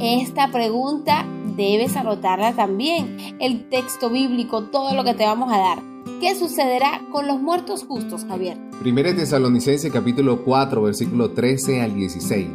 [0.00, 1.24] Esta pregunta
[1.56, 3.16] debes anotarla también.
[3.38, 5.78] El texto bíblico, todo lo que te vamos a dar.
[6.20, 8.58] ¿Qué sucederá con los muertos justos, Javier?
[8.80, 12.48] Primera de Tesalonicenses capítulo 4, versículo 13 al 16.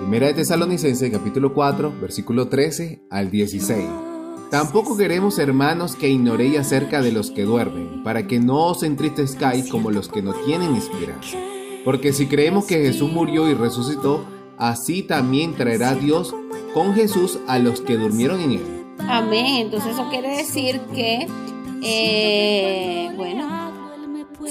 [0.00, 4.11] Primera de Tesalonicenses capítulo 4, versículo 13 al 16.
[4.52, 9.70] Tampoco queremos, hermanos, que ignoréis acerca de los que duermen, para que no os entristezcáis
[9.70, 11.38] como los que no tienen esperanza.
[11.86, 14.26] Porque si creemos que Jesús murió y resucitó,
[14.58, 16.34] así también traerá Dios
[16.74, 18.84] con Jesús a los que durmieron en él.
[19.08, 19.56] Amén.
[19.56, 21.26] Entonces eso quiere decir que,
[21.82, 23.72] eh, bueno,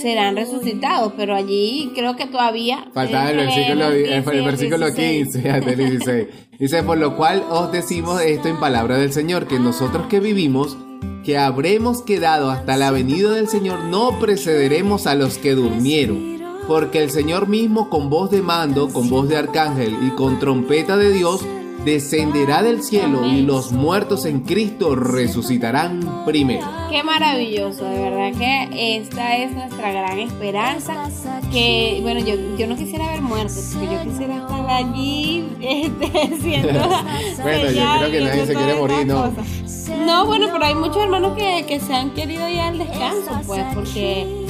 [0.02, 2.88] serán resucitados, pero allí creo que todavía...
[2.92, 5.34] Faltaba el eh, versículo, en el, versículo 16.
[5.34, 6.28] 15 hasta el 16.
[6.62, 10.78] Dice, por lo cual os decimos esto en palabra del Señor, que nosotros que vivimos,
[11.26, 16.40] que habremos quedado hasta la venida del Señor, no precederemos a los que durmieron.
[16.68, 20.98] Porque el Señor mismo con voz de mando, con voz de arcángel y con trompeta
[20.98, 21.44] de Dios,
[21.86, 26.68] descenderá del cielo y los muertos en Cristo resucitarán primero.
[26.90, 31.10] Qué maravilloso, de verdad que esta es nuestra gran esperanza.
[31.52, 36.90] Que, bueno, yo, yo no quisiera ver muertos, porque yo quisiera estar allí este, siendo.
[37.42, 39.24] Bueno, yo creo que nadie se quiere morir, ¿no?
[39.24, 39.90] cosas.
[40.06, 43.64] No, bueno, pero hay muchos hermanos que, que se han querido ir al descanso, pues,
[43.74, 44.41] porque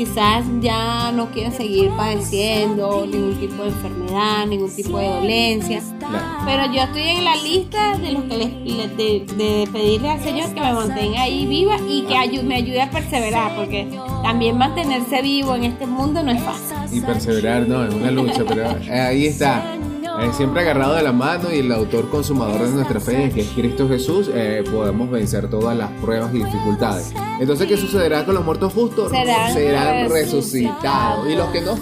[0.00, 5.82] quizás ya no quieren seguir padeciendo ningún tipo de enfermedad, ningún tipo de dolencia.
[5.98, 6.16] Claro.
[6.46, 10.54] Pero yo estoy en la lista de los que les, de, de pedirle al Señor
[10.54, 13.88] que me mantenga ahí viva y que me ayude a perseverar, porque
[14.22, 16.96] también mantenerse vivo en este mundo no es fácil.
[16.96, 19.76] Y perseverar, no, es una lucha, pero eh, ahí está.
[20.20, 23.48] Eh, siempre agarrado de la mano y el autor consumador de nuestra fe, que es
[23.48, 27.14] Cristo Jesús, eh, podemos vencer todas las pruebas y dificultades.
[27.40, 29.10] Entonces, ¿qué sucederá con los muertos justos?
[29.10, 30.12] Serán resucitados.
[30.12, 31.30] resucitados.
[31.30, 31.74] ¿Y los que no?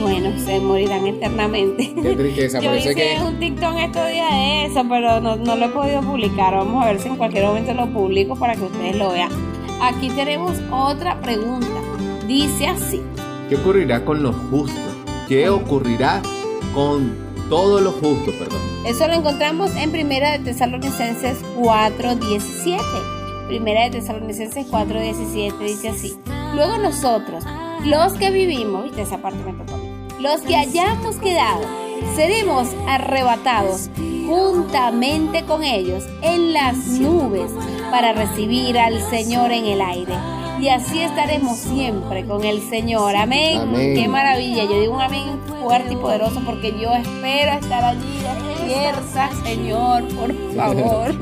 [0.00, 1.92] Bueno, se morirán eternamente.
[2.00, 3.26] Qué tristeza, Yo por eso hice es que...
[3.26, 6.54] un TikTok estos días de eso, pero no, no lo he podido publicar.
[6.54, 9.30] Vamos a ver si en cualquier momento lo publico para que ustedes lo vean.
[9.82, 11.66] Aquí tenemos otra pregunta.
[12.28, 13.02] Dice así.
[13.48, 14.94] ¿Qué ocurrirá con los justos?
[15.26, 16.22] ¿Qué ocurrirá
[16.72, 17.23] con
[17.54, 18.60] todos los justos, perdón?
[18.84, 22.80] Eso lo encontramos en Primera de Tesalonicenses 4:17.
[23.46, 26.18] Primera de Tesalonicenses 4:17 dice así:
[26.56, 27.44] Luego nosotros,
[27.84, 29.78] los que vivimos, esa me tocó
[30.18, 31.64] los que hayamos quedado,
[32.16, 33.90] seremos arrebatados
[34.26, 37.52] juntamente con ellos en las nubes
[37.90, 40.14] para recibir al Señor en el aire.
[40.64, 43.14] Y así estaremos siempre con el Señor.
[43.16, 43.58] Amén.
[43.60, 43.94] Amén.
[43.94, 44.64] Qué maravilla.
[44.64, 50.32] Yo digo un amén fuerte y poderoso porque yo espero estar allí despierta, Señor, por
[50.56, 51.14] favor,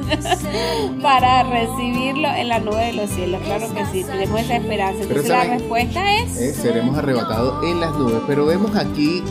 [1.03, 3.41] para recibirlo en la nube de los cielos.
[3.45, 4.99] Claro que sí, tenemos esa esperanza.
[5.09, 8.23] Pero Entonces la respuesta es Eh, seremos arrebatados en las nubes.
[8.29, 9.25] Pero vemos aquí,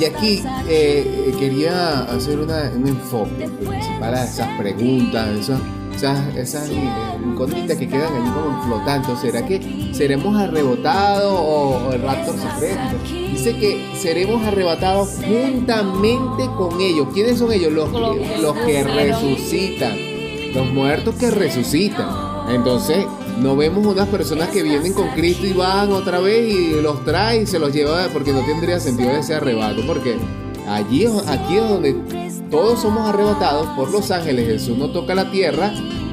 [0.00, 5.60] y aquí eh, quería hacer una- un enfoque principal a esas preguntas, esas,
[5.98, 6.88] esas, esas, eh,
[7.24, 9.18] incógnitas que quedan allí como flotantes.
[9.20, 12.80] ¿Será que seremos arrebatados o, o el raptor secreto?
[13.32, 17.08] Dice que seremos arrebatados juntamente con ellos.
[17.12, 17.72] ¿Quiénes son ellos?
[17.72, 19.96] Los, que- los que resucitan.
[20.54, 22.08] Los muertos que resucitan.
[22.50, 23.04] Entonces,
[23.40, 27.42] no vemos unas personas que vienen con Cristo y van otra vez y los trae
[27.42, 29.82] y se los lleva porque no tendría sentido ese arrebato.
[29.86, 30.16] Porque
[30.68, 31.96] allí, aquí es donde
[32.50, 34.46] todos somos arrebatados por los ángeles.
[34.46, 35.72] Jesús no toca la tierra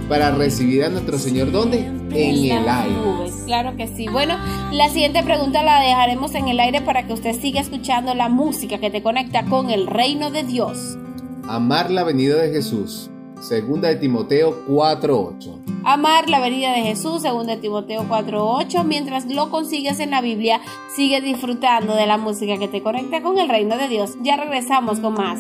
[0.10, 1.52] para recibir a nuestro Señor.
[1.52, 1.80] ¿Dónde?
[1.80, 3.32] En el aire.
[3.46, 4.08] Claro que sí.
[4.08, 4.38] Bueno,
[4.72, 8.78] la siguiente pregunta la dejaremos en el aire para que usted siga escuchando la música
[8.78, 10.98] que te conecta con el reino de Dios.
[11.48, 13.10] Amar la venida de Jesús.
[13.42, 15.75] Segunda de Timoteo 4:8.
[15.88, 18.84] Amar la venida de Jesús, según de Timoteo 4:8.
[18.84, 20.60] Mientras lo consigues en la Biblia,
[20.96, 24.18] sigue disfrutando de la música que te conecta con el reino de Dios.
[24.24, 25.40] Ya regresamos con más.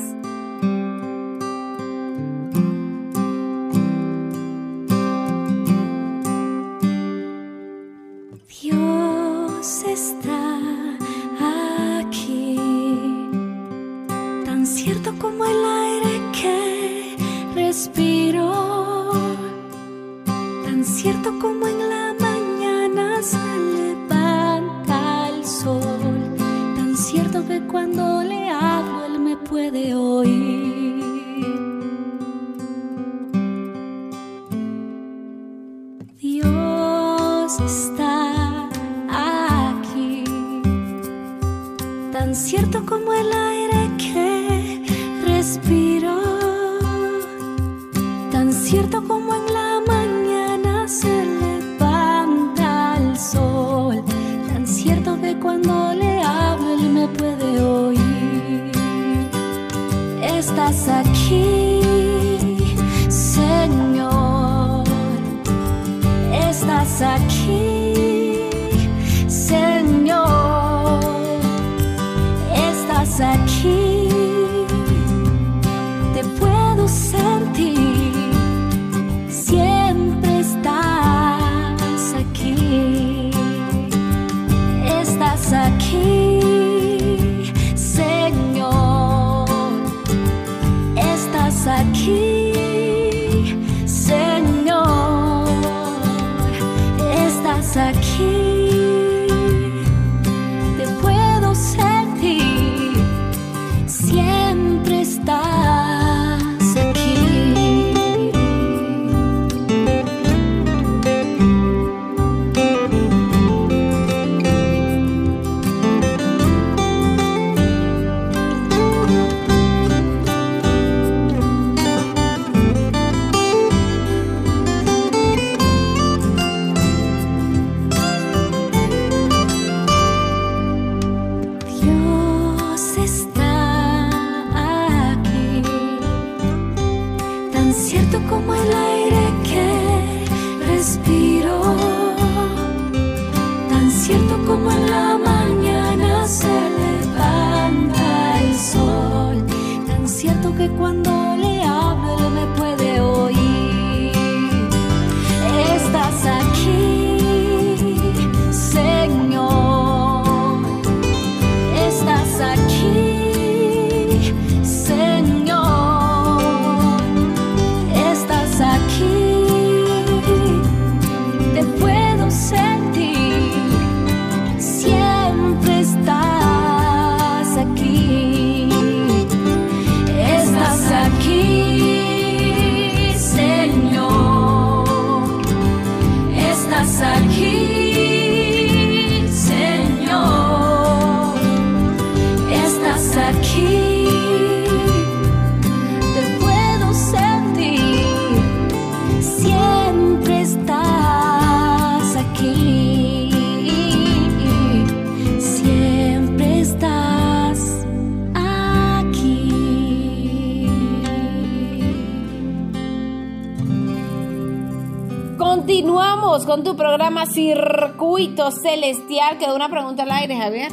[215.67, 219.39] Continuamos con tu programa Circuito Celestial.
[219.39, 220.71] Quedó una pregunta al aire, Javier.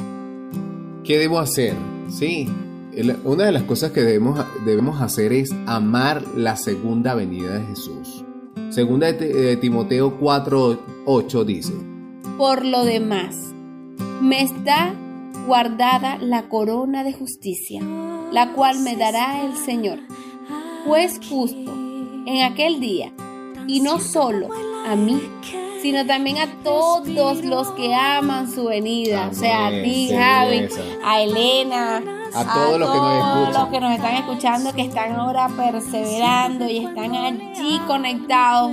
[1.02, 1.74] ¿Qué debo hacer?
[2.10, 2.47] Sí,
[3.24, 8.23] una de las cosas que debemos, debemos hacer es amar la segunda venida de Jesús.
[8.69, 11.73] Segunda de, Ti- de Timoteo 4:8 dice,
[12.36, 13.35] Por lo demás,
[14.20, 14.93] me está
[15.47, 17.81] guardada la corona de justicia,
[18.31, 20.01] la cual me dará el Señor,
[20.85, 21.73] juez justo,
[22.27, 23.10] en aquel día,
[23.66, 24.48] y no solo
[24.86, 25.20] a mí,
[25.80, 30.68] sino también a todos los que aman su venida, o sea, a ti, Javi,
[31.04, 32.02] a Elena,
[32.34, 36.78] A todos los que nos los que nos están escuchando, que están ahora perseverando y
[36.78, 38.72] están allí conectados.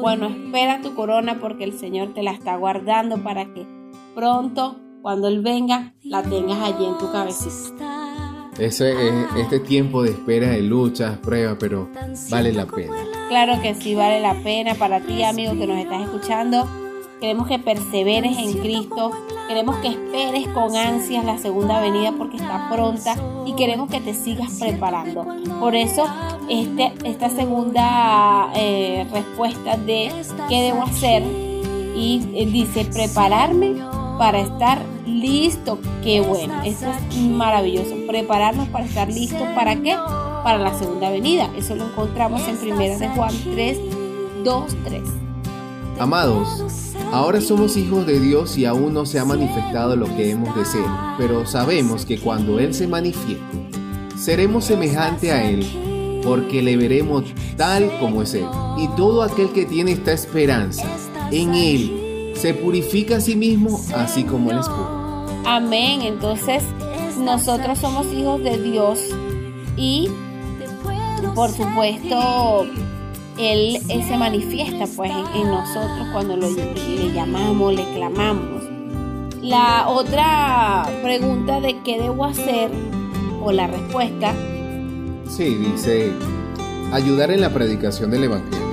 [0.00, 3.66] Bueno, espera tu corona porque el Señor te la está guardando para que
[4.14, 8.50] pronto, cuando Él venga, la tengas allí en tu cabecita.
[8.58, 11.88] ese es este tiempo de espera, de luchas, pruebas, pero
[12.30, 12.94] vale la pena.
[13.28, 16.68] Claro que sí vale la pena para ti, amigo que nos estás escuchando.
[17.20, 19.12] Queremos que perseveres en Cristo.
[19.48, 24.14] Queremos que esperes con ansias la segunda venida porque está pronta y queremos que te
[24.14, 25.26] sigas preparando.
[25.58, 26.06] Por eso,
[26.50, 30.12] este, esta segunda eh, respuesta de
[30.48, 31.22] qué debo hacer
[31.96, 33.74] y eh, dice prepararme
[34.18, 35.78] para estar listo.
[36.02, 37.94] Qué bueno, eso es maravilloso.
[38.06, 39.48] Prepararnos para estar listos.
[39.54, 39.96] ¿Para qué?
[40.44, 41.50] Para la segunda venida.
[41.56, 43.78] Eso lo encontramos en 1 de Juan 3,
[44.44, 45.02] 2, 3.
[45.98, 50.54] Amados, ahora somos hijos de Dios y aún no se ha manifestado lo que hemos
[50.56, 50.84] de ser,
[51.16, 53.42] pero sabemos que cuando Él se manifieste,
[54.16, 57.24] seremos semejante a Él, porque le veremos
[57.56, 58.46] tal como es Él.
[58.76, 60.84] Y todo aquel que tiene esta esperanza
[61.30, 65.24] en Él se purifica a sí mismo, así como Él es puro.
[65.46, 66.02] Amén.
[66.02, 66.62] Entonces,
[67.18, 68.98] nosotros somos hijos de Dios
[69.76, 70.08] y,
[71.34, 72.66] por supuesto,
[73.38, 78.62] Él, se manifiesta pues en, en nosotros cuando lo, le llamamos, le clamamos.
[79.42, 82.70] La otra pregunta de qué debo hacer,
[83.42, 84.32] o la respuesta,
[85.36, 86.12] Sí, dice,
[86.92, 88.63] ayudar en la predicación del Evangelio.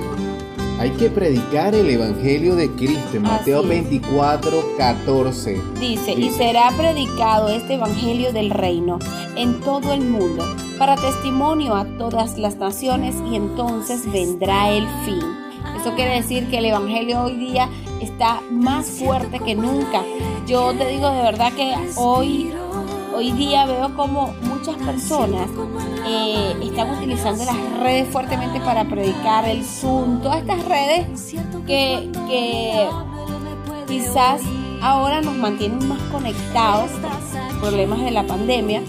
[0.82, 3.88] Hay que predicar el Evangelio de Cristo en Mateo Así es.
[3.88, 5.60] 24, 14.
[5.78, 8.98] dice, y será predicado este Evangelio del reino
[9.36, 10.44] en todo el mundo
[10.80, 15.22] para testimonio a todas las naciones y entonces vendrá el fin.
[15.80, 17.68] Eso quiere decir que el Evangelio hoy día
[18.00, 20.02] está más fuerte que nunca.
[20.48, 22.52] Yo te digo de verdad que hoy,
[23.14, 25.48] hoy día veo como muchas personas
[26.06, 31.34] eh, están utilizando las redes fuertemente para predicar el Zoom, todas estas redes
[31.66, 32.88] que,
[33.86, 34.40] quizás
[34.80, 38.82] ahora nos mantienen más conectados por problemas de la pandemia.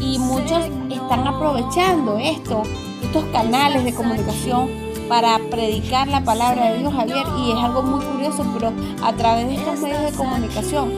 [0.00, 2.62] Y muchos están aprovechando esto,
[3.02, 4.68] estos canales de comunicación
[5.08, 8.72] para predicar la palabra de Dios, Javier, y es algo muy curioso, pero
[9.02, 10.92] a través de estos medios de comunicación,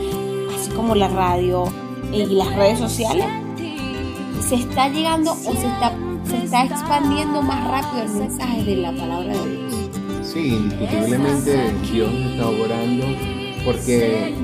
[0.55, 1.65] así como la radio
[2.13, 3.27] y las redes sociales,
[4.41, 5.93] se está llegando o se está,
[6.29, 9.75] se está expandiendo más rápido el mensaje de la palabra de Dios.
[10.33, 13.07] Sí, indiscutiblemente Dios está obrando
[13.65, 14.35] porque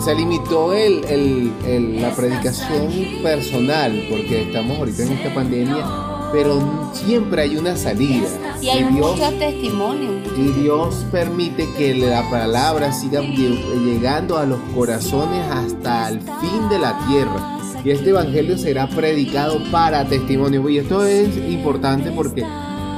[0.00, 2.88] se limitó el, el- el- la predicación
[3.22, 5.84] personal porque estamos ahorita en esta pandemia,
[6.32, 8.26] pero siempre hay una salida.
[8.60, 10.14] Y hay Dios, muchos testimonios.
[10.36, 16.68] y Dios permite que la palabra siga lle- llegando a los corazones hasta el fin
[16.70, 17.58] de la tierra.
[17.84, 20.68] Y este evangelio será predicado para testimonio.
[20.68, 22.44] Y esto es importante porque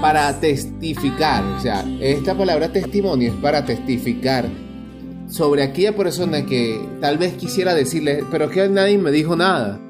[0.02, 4.46] para testificar, o sea, esta palabra testimonio es para testificar
[5.26, 9.80] sobre aquella persona que tal vez quisiera decirle, pero es que nadie me dijo nada.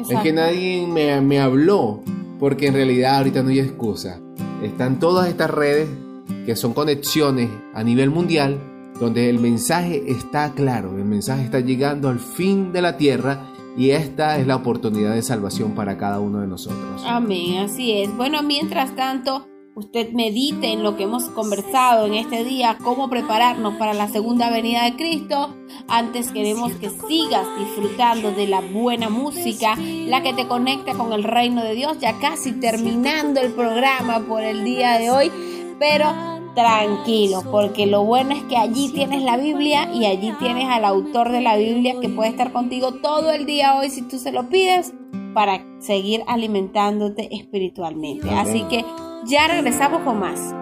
[0.00, 0.32] Es que Exacto.
[0.34, 2.02] nadie me, me habló,
[2.38, 4.20] porque en realidad ahorita no hay excusa.
[4.62, 5.88] Están todas estas redes
[6.44, 8.58] que son conexiones a nivel mundial,
[8.98, 13.90] donde el mensaje está claro, el mensaje está llegando al fin de la tierra y
[13.90, 17.02] esta es la oportunidad de salvación para cada uno de nosotros.
[17.04, 18.16] Amén, así es.
[18.16, 19.46] Bueno, mientras tanto,
[19.76, 24.50] usted medite en lo que hemos conversado en este día, cómo prepararnos para la segunda
[24.50, 25.54] venida de Cristo.
[25.86, 31.22] Antes queremos que sigas disfrutando de la buena música, la que te conecta con el
[31.22, 35.30] reino de Dios, ya casi terminando el programa por el día de hoy,
[35.78, 36.06] pero
[36.54, 41.30] tranquilo, porque lo bueno es que allí tienes la Biblia y allí tienes al autor
[41.30, 44.48] de la Biblia que puede estar contigo todo el día hoy si tú se lo
[44.48, 44.94] pides
[45.34, 48.30] para seguir alimentándote espiritualmente.
[48.30, 48.86] Así que
[49.24, 50.54] ya regresamos con más.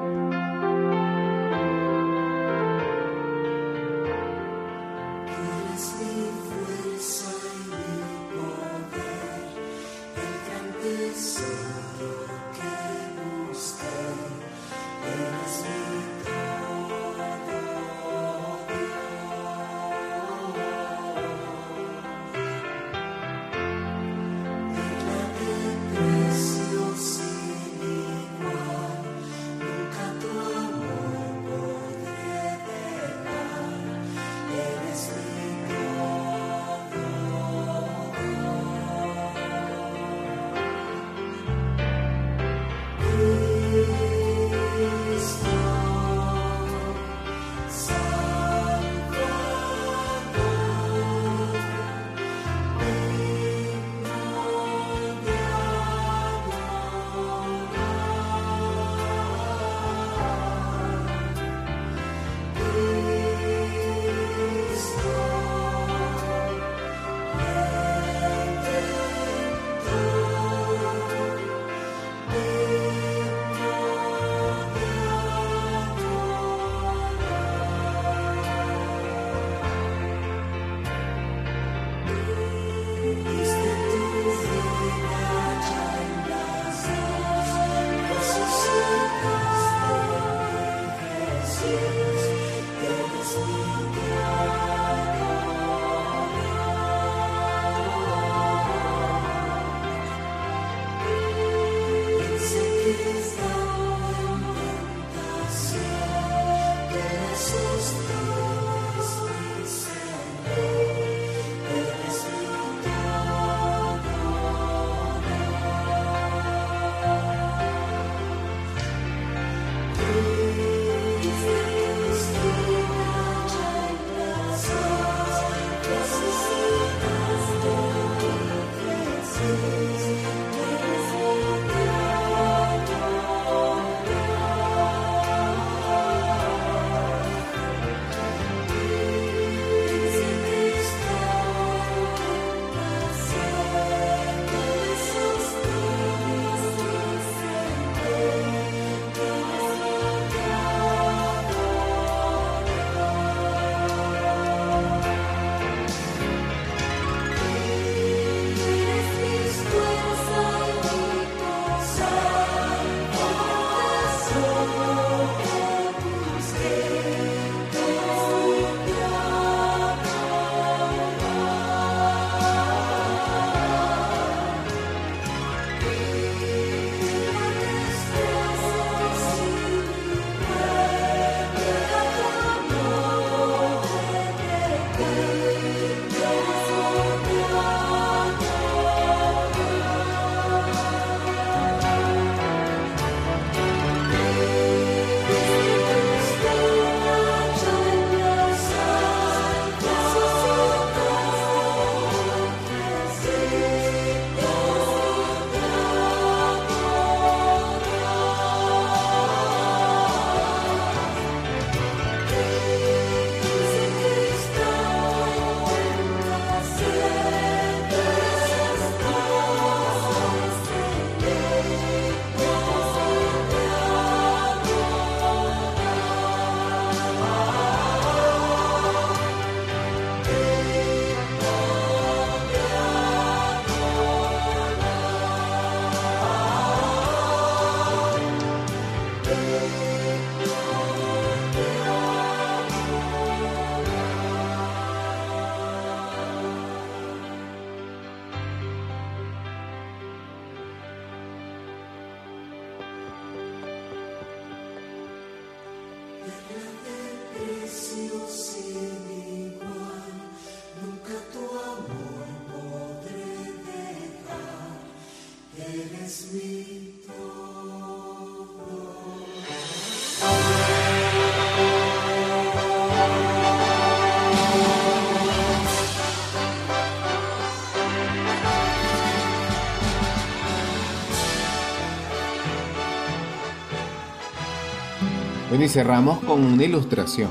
[285.55, 287.31] Bueno, y cerramos con una ilustración.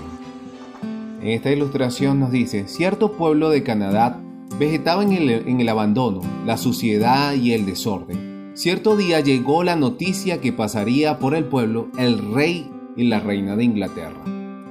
[1.20, 4.18] En esta ilustración nos dice, cierto pueblo de Canadá
[4.58, 8.52] vegetaba en el, en el abandono, la suciedad y el desorden.
[8.54, 13.58] Cierto día llegó la noticia que pasaría por el pueblo el rey y la reina
[13.58, 14.24] de Inglaterra.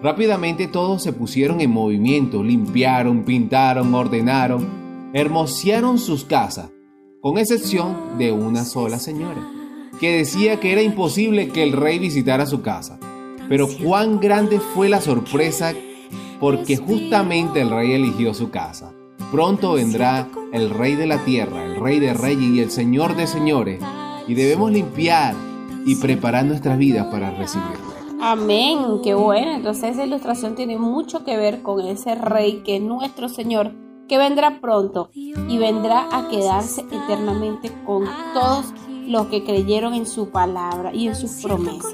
[0.03, 6.71] Rápidamente todos se pusieron en movimiento, limpiaron, pintaron, ordenaron, hermosearon sus casas,
[7.21, 9.47] con excepción de una sola señora,
[10.01, 12.99] que decía que era imposible que el rey visitara su casa.
[13.53, 15.75] Pero cuán grande fue la sorpresa
[16.41, 18.95] porque justamente el rey eligió su casa.
[19.31, 23.27] Pronto vendrá el rey de la tierra, el rey de reyes y el señor de
[23.27, 23.79] señores,
[24.27, 25.35] y debemos limpiar
[25.85, 27.93] y preparar nuestras vidas para recibirlo.
[28.23, 29.53] Amén, qué bueno.
[29.53, 33.73] Entonces esa ilustración tiene mucho que ver con ese rey que es nuestro Señor,
[34.09, 38.73] que vendrá pronto y vendrá a quedarse eternamente con todos
[39.07, 41.93] los que creyeron en su palabra y en sus promesas.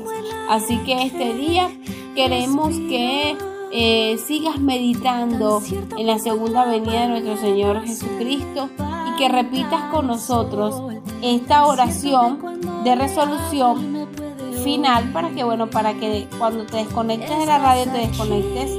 [0.48, 1.70] Así que este día
[2.14, 3.36] queremos que
[3.70, 5.62] eh, sigas meditando
[5.98, 10.82] en la segunda venida de nuestro Señor Jesucristo y que repitas con nosotros
[11.20, 12.38] esta oración
[12.82, 14.08] de resolución
[14.64, 18.70] final para que bueno para que cuando te desconectes de la radio te desconectes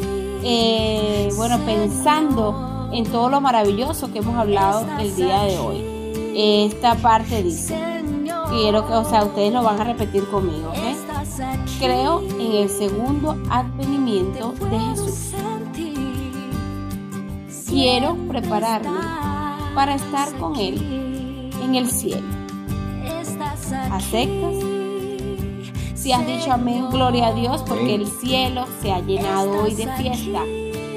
[0.43, 5.85] eh, bueno pensando en todo lo maravilloso que hemos hablado el día de hoy.
[6.35, 7.98] Esta parte dice
[8.49, 11.09] quiero que o sea ustedes lo van a repetir conmigo ¿ok?
[11.79, 15.33] creo en el segundo advenimiento de Jesús.
[17.67, 18.99] Quiero prepararme
[19.75, 22.27] para estar con él en el cielo.
[23.91, 24.55] Aceptas
[25.93, 29.85] si has dicho amén, gloria a Dios, porque el cielo se ha llenado hoy de
[29.95, 30.45] fiesta.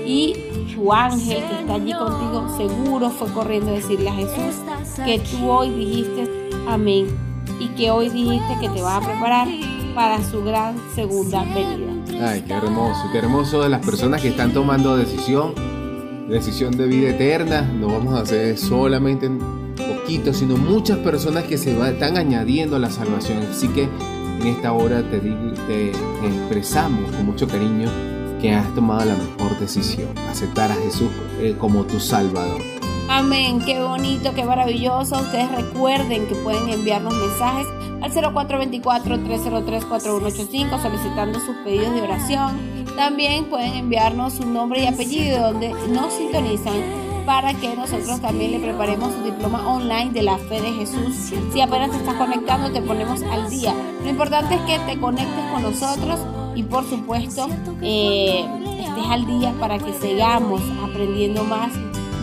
[0.07, 0.35] Y
[0.75, 4.57] tu ángel que está allí contigo seguro fue corriendo a decirle a Jesús
[5.05, 7.32] que tú hoy dijiste amén
[7.63, 9.47] y que hoy dijiste que te vas a preparar
[9.95, 11.93] para su gran segunda venida.
[12.29, 15.55] Ay, qué hermoso, qué hermoso de las personas que están tomando decisión,
[16.29, 17.63] decisión de vida eterna.
[17.63, 19.31] No vamos a hacer solamente
[19.77, 23.39] poquito, sino muchas personas que se están añadiendo a la salvación.
[23.49, 23.89] Así que
[24.41, 25.91] en esta hora te, te
[26.27, 27.89] expresamos con mucho cariño
[28.41, 32.61] que has tomado la mejor decisión, aceptar a Jesús eh, como tu Salvador.
[33.15, 35.17] Amén, qué bonito, qué maravilloso.
[35.17, 37.67] Ustedes recuerden que pueden enviarnos mensajes
[38.01, 42.59] al 0424-303-4185 solicitando sus pedidos de oración.
[42.97, 46.73] También pueden enviarnos su nombre y apellido donde nos sintonizan
[47.27, 51.35] para que nosotros también le preparemos su diploma online de la fe de Jesús.
[51.53, 53.75] Si apenas te estás conectando, te ponemos al día.
[54.03, 56.19] Lo importante es que te conectes con nosotros
[56.55, 57.47] y por supuesto
[57.83, 58.47] eh,
[58.81, 61.71] estés al día para que sigamos aprendiendo más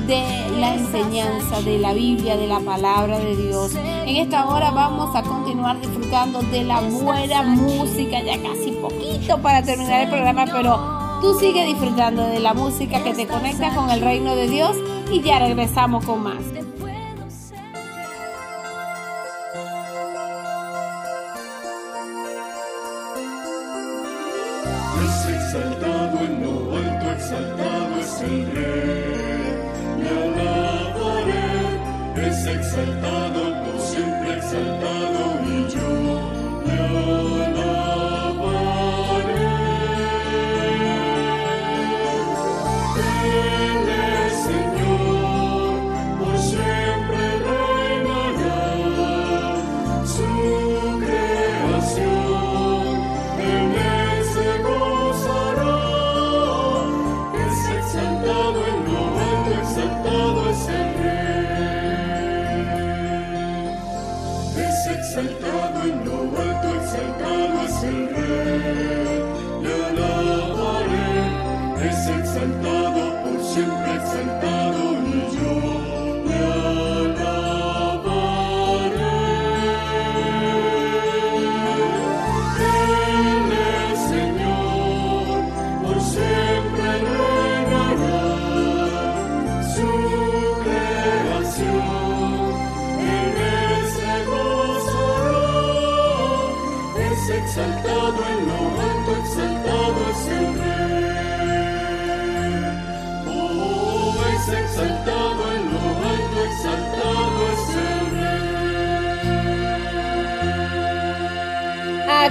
[0.09, 3.75] de la enseñanza de la Biblia, de la palabra de Dios.
[3.75, 9.61] En esta hora vamos a continuar disfrutando de la buena música, ya casi poquito para
[9.61, 13.99] terminar el programa, pero Tú sigue disfrutando de la música que te conecta con el
[13.99, 14.77] reino de Dios
[15.11, 16.58] y ya regresamos con más.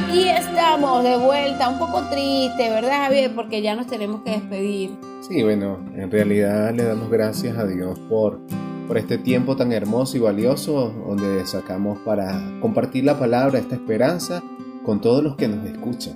[0.09, 3.35] Aquí estamos de vuelta, un poco triste, ¿verdad Javier?
[3.35, 4.97] Porque ya nos tenemos que despedir.
[5.21, 8.41] Sí, bueno, en realidad le damos gracias a Dios por,
[8.87, 14.43] por este tiempo tan hermoso y valioso donde sacamos para compartir la palabra, esta esperanza
[14.83, 16.15] con todos los que nos escuchan.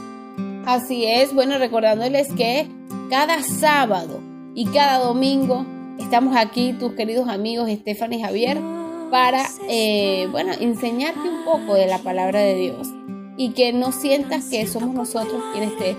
[0.65, 2.71] Así es, bueno, recordándoles que
[3.11, 4.21] cada sábado
[4.55, 5.67] y cada domingo
[5.99, 8.59] estamos aquí, tus queridos amigos Estefan y Javier,
[9.11, 12.89] para, eh, bueno, enseñarte un poco de la palabra de Dios
[13.37, 15.97] y que no sientas que somos nosotros quienes te,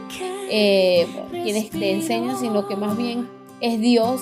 [0.49, 3.27] eh, quienes te enseñan, sino que más bien
[3.59, 4.21] es Dios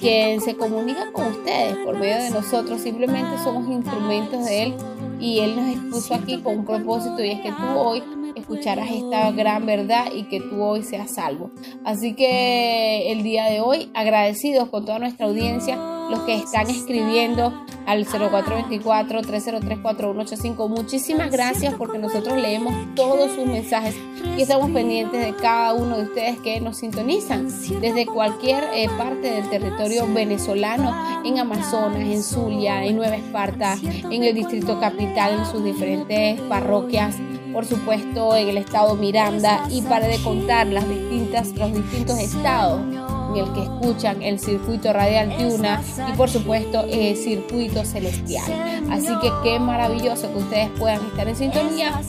[0.00, 2.80] quien se comunica con ustedes por medio de nosotros.
[2.80, 4.74] Simplemente somos instrumentos de Él
[5.20, 8.02] y Él nos expuso aquí con un propósito y es que tú hoy
[8.34, 11.50] escucharás esta gran verdad y que tú hoy seas salvo.
[11.84, 15.76] Así que el día de hoy, agradecidos con toda nuestra audiencia,
[16.10, 20.68] los que están escribiendo al 0424-303-4185.
[20.68, 23.96] Muchísimas gracias porque nosotros leemos todos sus mensajes
[24.36, 27.48] y estamos pendientes de cada uno de ustedes que nos sintonizan
[27.80, 34.24] desde cualquier eh, parte del territorio venezolano, en Amazonas, en Zulia, en Nueva Esparta, en
[34.24, 37.16] el Distrito Capital, en sus diferentes parroquias
[37.54, 42.80] por supuesto en el estado Miranda y para de contar las distintas, los distintos estados
[42.82, 48.44] en el que escuchan el circuito radial Tuna y por supuesto el circuito celestial.
[48.90, 52.00] Así que qué maravilloso que ustedes puedan estar en sintonía,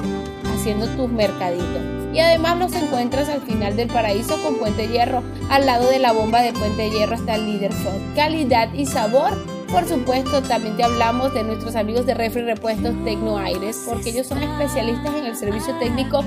[0.54, 1.82] haciendo tus mercaditos.
[2.12, 5.22] Y además los encuentras al final del paraíso con Puente Hierro.
[5.48, 8.14] Al lado de la bomba de Puente Hierro está el Líder Food.
[8.14, 9.32] Calidad y sabor.
[9.72, 14.26] Por supuesto, también te hablamos de nuestros amigos de Refri Repuestos Tecno Aires, porque ellos
[14.26, 16.22] son especialistas en el servicio técnico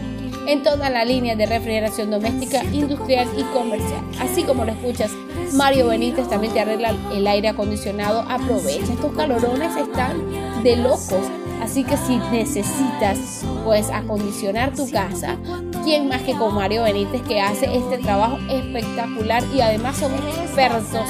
[0.47, 4.01] en toda la línea de refrigeración doméstica, industrial y comercial.
[4.19, 5.11] Así como lo escuchas,
[5.53, 8.21] Mario Benítez también te arregla el aire acondicionado.
[8.29, 11.25] Aprovecha, estos calorones están de locos.
[11.61, 15.37] Así que si necesitas pues acondicionar tu casa,
[15.83, 21.09] ¿quién más que con Mario Benítez que hace este trabajo espectacular y además son expertos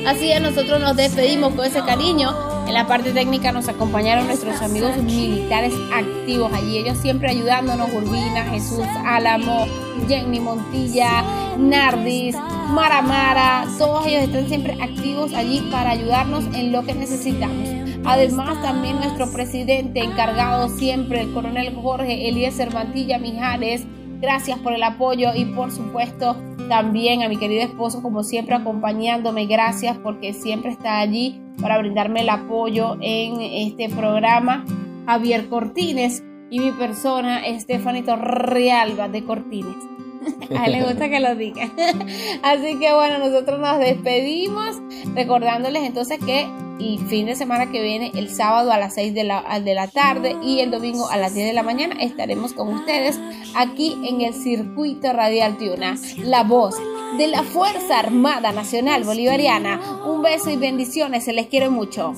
[0.07, 2.52] Así es, nosotros nos despedimos con ese cariño.
[2.67, 8.45] En la parte técnica nos acompañaron nuestros amigos militares activos allí, ellos siempre ayudándonos, Urbina,
[8.45, 9.67] Jesús, Álamo,
[10.09, 11.23] Jenny Montilla,
[11.59, 12.37] Nardis,
[12.71, 17.69] Maramara, todos ellos están siempre activos allí para ayudarnos en lo que necesitamos.
[18.05, 23.85] Además, también nuestro presidente encargado siempre, el coronel Jorge Eliezer Mantilla Mijares,
[24.23, 26.37] gracias por el apoyo y por supuesto
[26.69, 32.21] también a mi querido esposo como siempre acompañándome, gracias porque siempre está allí para brindarme
[32.21, 34.65] el apoyo en este programa,
[35.07, 39.92] Javier Cortines y mi persona, Estefanito Realba de Cortines.
[40.57, 41.71] A él le gusta que lo diga.
[42.43, 44.81] Así que bueno, nosotros nos despedimos
[45.15, 46.47] recordándoles entonces que
[46.81, 49.89] el fin de semana que viene, el sábado a las 6 de la, de la
[49.89, 53.21] tarde y el domingo a las 10 de la mañana estaremos con ustedes
[53.55, 56.77] aquí en el circuito radial Tiuna, la voz
[57.19, 59.81] de la Fuerza Armada Nacional Bolivariana.
[60.07, 62.15] Un beso y bendiciones, se les quiere mucho.